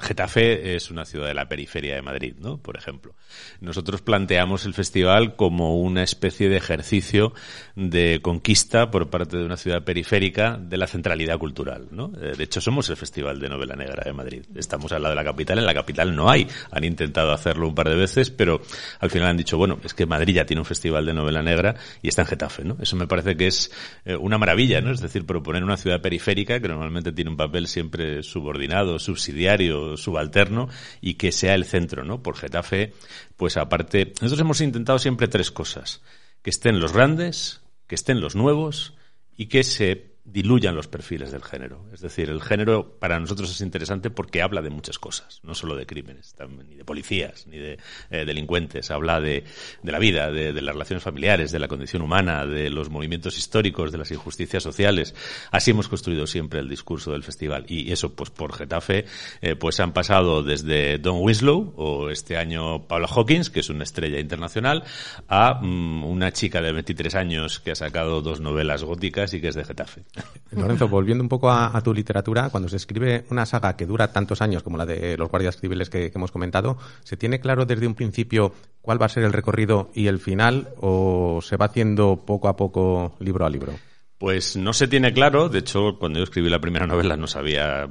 [0.00, 2.58] Getafe es una ciudad de la periferia de Madrid, ¿no?
[2.58, 3.14] Por ejemplo.
[3.60, 7.32] Nosotros planteamos el festival como una especie de ejercicio
[7.74, 12.12] de conquista por parte de una ciudad periférica de la centralidad cultural, ¿no?
[12.20, 14.42] Eh, De hecho, somos el Festival de Novela Negra de Madrid.
[14.54, 16.46] Estamos al lado de la capital, en la capital no hay.
[16.70, 18.60] Han intentado hacerlo un par de veces, pero
[19.00, 21.74] al final han dicho, bueno, es que Madrid ya tiene un festival de novela negra
[22.02, 22.76] y está en Getafe, ¿no?
[22.80, 23.72] Eso me parece que es
[24.04, 24.92] eh, una maravilla, ¿no?
[24.92, 30.68] Es decir, proponer una ciudad periférica que normalmente tiene un papel siempre subordinado, subsidiario, subalterno
[31.00, 32.22] y que sea el centro, ¿no?
[32.22, 32.94] Por Getafe,
[33.36, 36.02] pues aparte, nosotros hemos intentado siempre tres cosas.
[36.42, 38.94] Que estén los grandes, que estén los nuevos
[39.36, 41.84] y que se diluyan los perfiles del género.
[41.92, 45.74] Es decir, el género para nosotros es interesante porque habla de muchas cosas, no solo
[45.76, 46.34] de crímenes,
[46.68, 47.78] ni de policías, ni de
[48.10, 48.90] eh, delincuentes.
[48.90, 49.44] Habla de,
[49.82, 53.38] de la vida, de, de las relaciones familiares, de la condición humana, de los movimientos
[53.38, 55.14] históricos, de las injusticias sociales.
[55.50, 57.64] Así hemos construido siempre el discurso del festival.
[57.68, 59.06] Y eso, pues por Getafe,
[59.40, 63.84] eh, pues han pasado desde Don Winslow, o este año Paula Hawkins, que es una
[63.84, 64.84] estrella internacional,
[65.28, 69.48] a mm, una chica de 23 años que ha sacado dos novelas góticas y que
[69.48, 70.02] es de Getafe.
[70.52, 74.40] Lorenzo, volviendo un poco a, tu literatura, cuando se escribe una saga que dura tantos
[74.42, 77.86] años como la de los guardias civiles que, que hemos comentado, ¿se tiene claro desde
[77.86, 82.24] un principio cuál va a ser el recorrido y el final o se va haciendo
[82.24, 83.74] poco a poco libro a libro?
[84.18, 87.88] Pues no se tiene claro, de hecho, cuando yo escribí la primera novela no sabía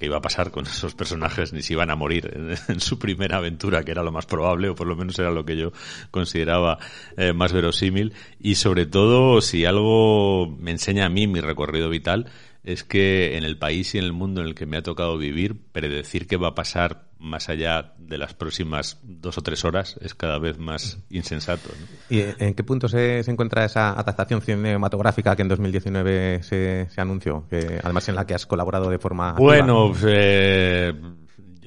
[0.00, 3.36] qué iba a pasar con esos personajes, ni si iban a morir en, su primera
[3.36, 5.72] aventura, que era lo más probable, o por lo menos era lo que yo
[6.10, 6.78] consideraba
[7.18, 12.26] eh, más verosímil, y sobre todo, si algo me enseña a mí mi recorrido vital,
[12.62, 15.16] es que en el país y en el mundo en el que me ha tocado
[15.16, 19.98] vivir, predecir qué va a pasar más allá de las próximas dos o tres horas
[20.00, 21.68] es cada vez más insensato.
[21.68, 21.86] ¿no?
[22.08, 27.00] ¿Y en qué punto se, se encuentra esa adaptación cinematográfica que en 2019 se, se
[27.00, 27.46] anunció?
[27.48, 29.34] Que, además en la que has colaborado de forma...
[29.34, 30.94] Bueno, eh,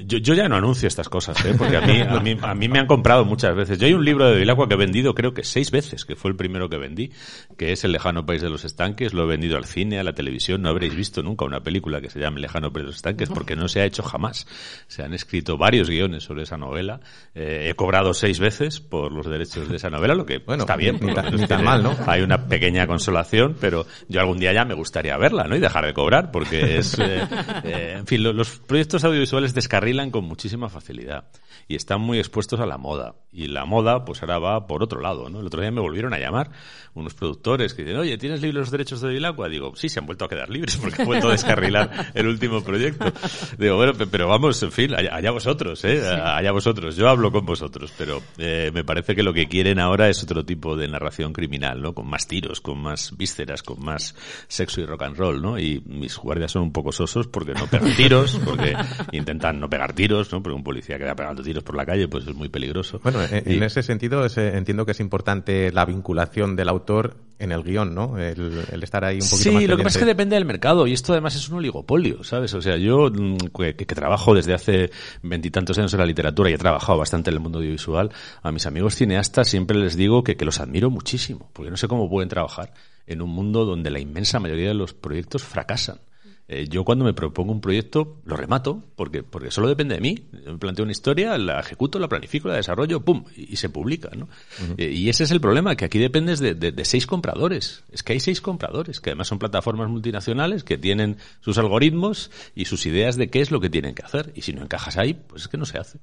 [0.06, 1.54] yo, yo ya no anuncio estas cosas, ¿eh?
[1.58, 3.78] porque a mí, a, mí, a mí me han comprado muchas veces.
[3.80, 6.32] Yo hay un libro de Vilacua que he vendido creo que seis veces, que fue
[6.32, 7.12] el primero que vendí,
[7.58, 9.14] que es El lejano país de los estanques.
[9.14, 10.62] Lo he vendido al cine, a la televisión.
[10.62, 13.56] No habréis visto nunca una película que se llame lejano país de los estanques porque
[13.56, 14.48] no se ha hecho jamás.
[14.88, 17.00] Se han escrito varios guiones sobre esa novela.
[17.36, 20.76] Eh, he cobrado seis veces por los derechos de esa novela, lo que Bueno, está
[20.76, 21.00] bien.
[21.00, 21.96] tan tiene- mal, ¿no?
[22.08, 25.56] Hay una pequeña consolación, pero yo algún día ya me gustaría verla, ¿no?
[25.56, 27.22] Y dejar de cobrar, porque es, eh,
[27.64, 31.26] eh, en fin, lo- los proyectos audiovisuales descarrilan con muchísima facilidad
[31.68, 33.16] y están muy expuestos a la moda.
[33.32, 35.40] Y la moda, pues ahora va por otro lado, ¿no?
[35.40, 36.52] El otro día me volvieron a llamar
[36.94, 39.50] unos productores que dicen, oye, ¿tienes libres los derechos de Vilacua?
[39.50, 42.64] Digo, sí, se han vuelto a quedar libres porque he vuelto a descarrilar el último
[42.64, 43.06] proyecto.
[43.58, 46.02] Digo, bueno, pe- pero vamos, en fin, allá, allá vosotros, ¿eh?
[46.06, 46.96] Allá vosotros.
[46.96, 50.46] Yo hablo con vosotros, pero eh, me parece que lo que quieren ahora es otro
[50.46, 51.94] tipo de narración criminal, ¿no?
[51.94, 54.16] Con más tiros, con más vísceras, con más
[54.48, 55.58] sexo y rock and roll, ¿no?
[55.58, 58.76] Y mis guardias son un poco sosos porque no pegan tiros, porque
[59.12, 60.44] intentan no pegar tiros, ¿no?
[60.44, 63.00] Porque un policía que va pegando tiros por la calle, pues es muy peligroso.
[63.04, 66.70] Bueno, en, Y- en ese sentido es, eh, entiendo que es importante la vinculación del
[66.70, 68.18] autor en el guion, ¿no?
[68.20, 70.46] El, el estar ahí un poquito Sí, más lo que pasa es que depende del
[70.46, 72.54] mercado y esto además es un oligopolio, ¿sabes?
[72.54, 74.92] O sea, yo mm, que, que trabajo desde hace
[75.24, 78.12] veintitantos años en la literatura y he trabajado bastante en el mundo audiovisual,
[78.44, 81.88] a mis amigos cineastas siempre les digo que, que los admiro muchísimo, porque no sé
[81.88, 82.74] cómo pueden trabajar
[83.08, 85.98] en un mundo donde la inmensa mayoría de los proyectos fracasan.
[86.54, 90.28] Eh, yo cuando me propongo un proyecto lo remato porque porque solo depende de mí.
[90.32, 94.10] Me planteo una historia, la ejecuto, la planifico, la desarrollo, pum, y, y se publica,
[94.16, 94.28] ¿no?
[94.78, 97.84] Eh, y ese es el problema, que aquí dependes de, de- de seis compradores.
[97.92, 102.66] Es que hay seis compradores, que además son plataformas multinacionales que tienen sus algoritmos y
[102.66, 104.32] sus ideas de qué es lo que tienen que hacer.
[104.36, 106.00] Y si no encajas ahí, pues es que no se hace.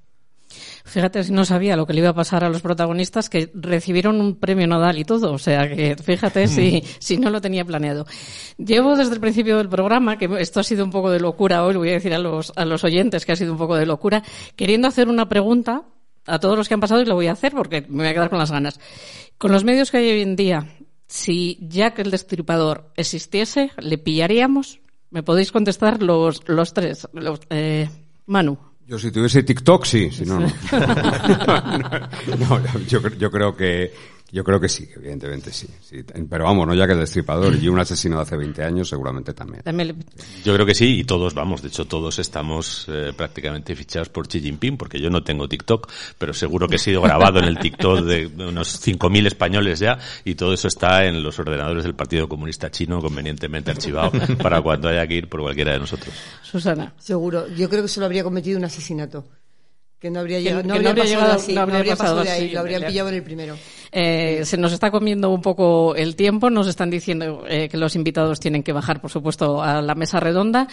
[0.85, 4.21] Fíjate si no sabía lo que le iba a pasar a los protagonistas que recibieron
[4.21, 5.33] un premio Nodal y todo.
[5.33, 8.07] O sea que fíjate si, si no lo tenía planeado.
[8.59, 11.77] Llevo desde el principio del programa, que esto ha sido un poco de locura hoy,
[11.77, 14.23] voy a decir a los, a los oyentes que ha sido un poco de locura,
[14.57, 15.85] queriendo hacer una pregunta
[16.27, 18.15] a todos los que han pasado y lo voy a hacer porque me voy a
[18.15, 18.81] quedar con las ganas.
[19.39, 20.69] Con los medios que hay hoy en día,
[21.07, 24.81] si Jack el Destripador existiese, ¿le pillaríamos?
[25.11, 27.09] ¿Me podéis contestar los, los tres?
[27.13, 27.89] Los, eh,
[28.27, 28.70] Manu.
[28.91, 30.47] Yo si tuviese TikTok, sí, si no, no.
[32.41, 33.93] No, yo, yo creo que
[34.33, 36.03] yo creo que sí, evidentemente sí, sí.
[36.29, 39.33] Pero vamos, no ya que el destripador y un asesino de hace 20 años seguramente
[39.35, 39.63] también.
[39.63, 39.95] También le-
[40.45, 44.29] Yo creo que sí, y todos vamos, de hecho todos estamos eh, prácticamente fichados por
[44.29, 47.59] Xi Jinping, porque yo no tengo TikTok, pero seguro que he sido grabado en el
[47.59, 52.29] TikTok de unos 5.000 españoles ya, y todo eso está en los ordenadores del Partido
[52.29, 54.13] Comunista Chino convenientemente archivado
[54.43, 56.15] para cuando haya que ir por cualquiera de nosotros.
[56.43, 56.93] Susana.
[56.99, 57.49] Seguro.
[57.49, 59.25] Yo creo que solo habría cometido un asesinato.
[59.99, 62.55] Que no habría llegado, no habría pasado así, no habría pasado pasado de ahí, así,
[62.55, 63.57] lo habrían pillado en el primero.
[63.93, 66.51] Eh, se nos está comiendo un poco el tiempo.
[66.51, 70.21] Nos están diciendo eh, que los invitados tienen que bajar, por supuesto, a la mesa
[70.21, 70.69] redonda.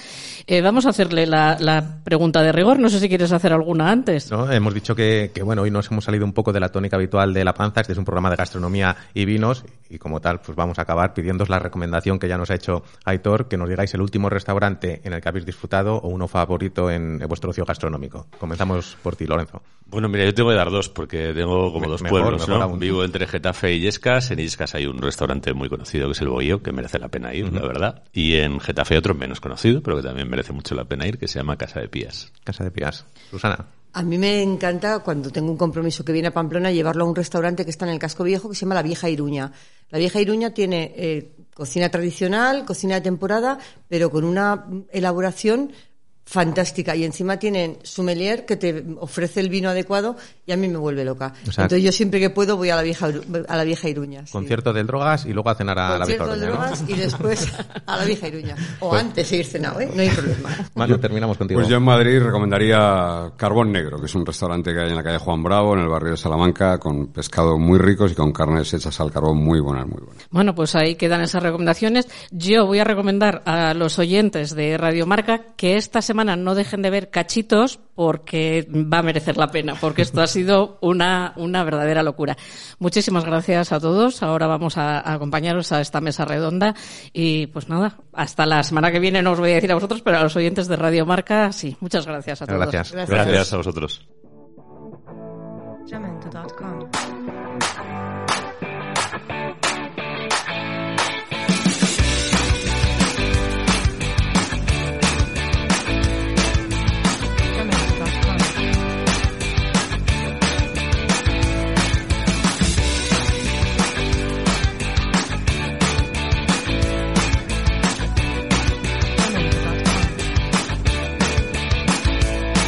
[0.45, 2.79] Eh, vamos a hacerle la, la pregunta de rigor.
[2.79, 4.31] No sé si quieres hacer alguna antes.
[4.31, 4.51] ¿no?
[4.51, 7.33] Hemos dicho que, que, bueno, hoy nos hemos salido un poco de la tónica habitual
[7.33, 7.81] de La Panza.
[7.81, 11.13] Este es un programa de gastronomía y vinos y como tal, pues vamos a acabar
[11.13, 15.01] pidiéndoos la recomendación que ya nos ha hecho Aitor, que nos digáis el último restaurante
[15.05, 18.27] en el que habéis disfrutado o uno favorito en, en vuestro ocio gastronómico.
[18.37, 19.61] Comenzamos por ti, Lorenzo.
[19.89, 22.47] Bueno, mira, yo te voy a dar dos porque tengo como Me- dos mejor, pueblos,
[22.49, 22.77] mejor ¿no?
[22.77, 24.31] Vivo entre Getafe y Illescas.
[24.31, 27.33] En Illescas hay un restaurante muy conocido que es el Boguío, que merece la pena
[27.33, 28.03] ir, la verdad.
[28.13, 31.17] Y en Getafe hay otro menos conocido, pero que también merece mucho la pena ir,
[31.17, 32.31] que se llama Casa de Pías.
[32.43, 33.05] Casa de Pías.
[33.31, 33.65] Susana.
[33.93, 37.15] A mí me encanta cuando tengo un compromiso que viene a Pamplona llevarlo a un
[37.15, 39.51] restaurante que está en el casco viejo que se llama La Vieja Iruña.
[39.89, 45.71] La Vieja Iruña tiene eh, cocina tradicional, cocina de temporada, pero con una elaboración
[46.29, 50.77] fantástica y encima tienen sommelier que te ofrece el vino adecuado y a mí me
[50.77, 51.33] vuelve loca.
[51.47, 53.07] O sea, Entonces yo siempre que puedo voy a la vieja
[53.47, 54.25] a la vieja Iruña.
[54.25, 54.33] sí.
[54.33, 56.75] Concierto de drogas y luego a cenar a la vieja Concierto de Iruña, ¿no?
[56.75, 57.47] drogas y después
[57.85, 58.55] a la vieja Iruña.
[58.81, 59.89] O Pues- antes seguir cenado, ¿eh?
[59.95, 60.49] No hay problema.
[60.75, 61.59] Manu, terminamos contigo.
[61.61, 65.03] Pues yo en Madrid recomendaría Carbón Negro, que es un restaurante que hay en la
[65.03, 68.73] calle Juan Bravo, en el barrio de Salamanca, con pescado muy ricos y con carnes
[68.73, 70.25] hechas al carbón muy buenas, muy buenas.
[70.29, 72.07] Bueno, pues ahí quedan esas recomendaciones.
[72.31, 76.81] Yo voy a recomendar a los oyentes de Radio Marca que esta semana no dejen
[76.81, 81.63] de ver cachitos porque va a merecer la pena, porque esto ha sido una, una
[81.63, 82.37] verdadera locura.
[82.79, 84.21] Muchísimas gracias a todos.
[84.23, 86.75] Ahora vamos a, a acompañaros a esta mesa redonda
[87.13, 90.01] y pues nada, hasta la semana que viene no os voy a decir a vosotros,
[90.01, 91.75] pero a los oyentes de Radio Marca sí.
[91.79, 92.59] Muchas gracias a todos.
[92.59, 93.09] Gracias.
[93.09, 94.07] Gracias a vosotros.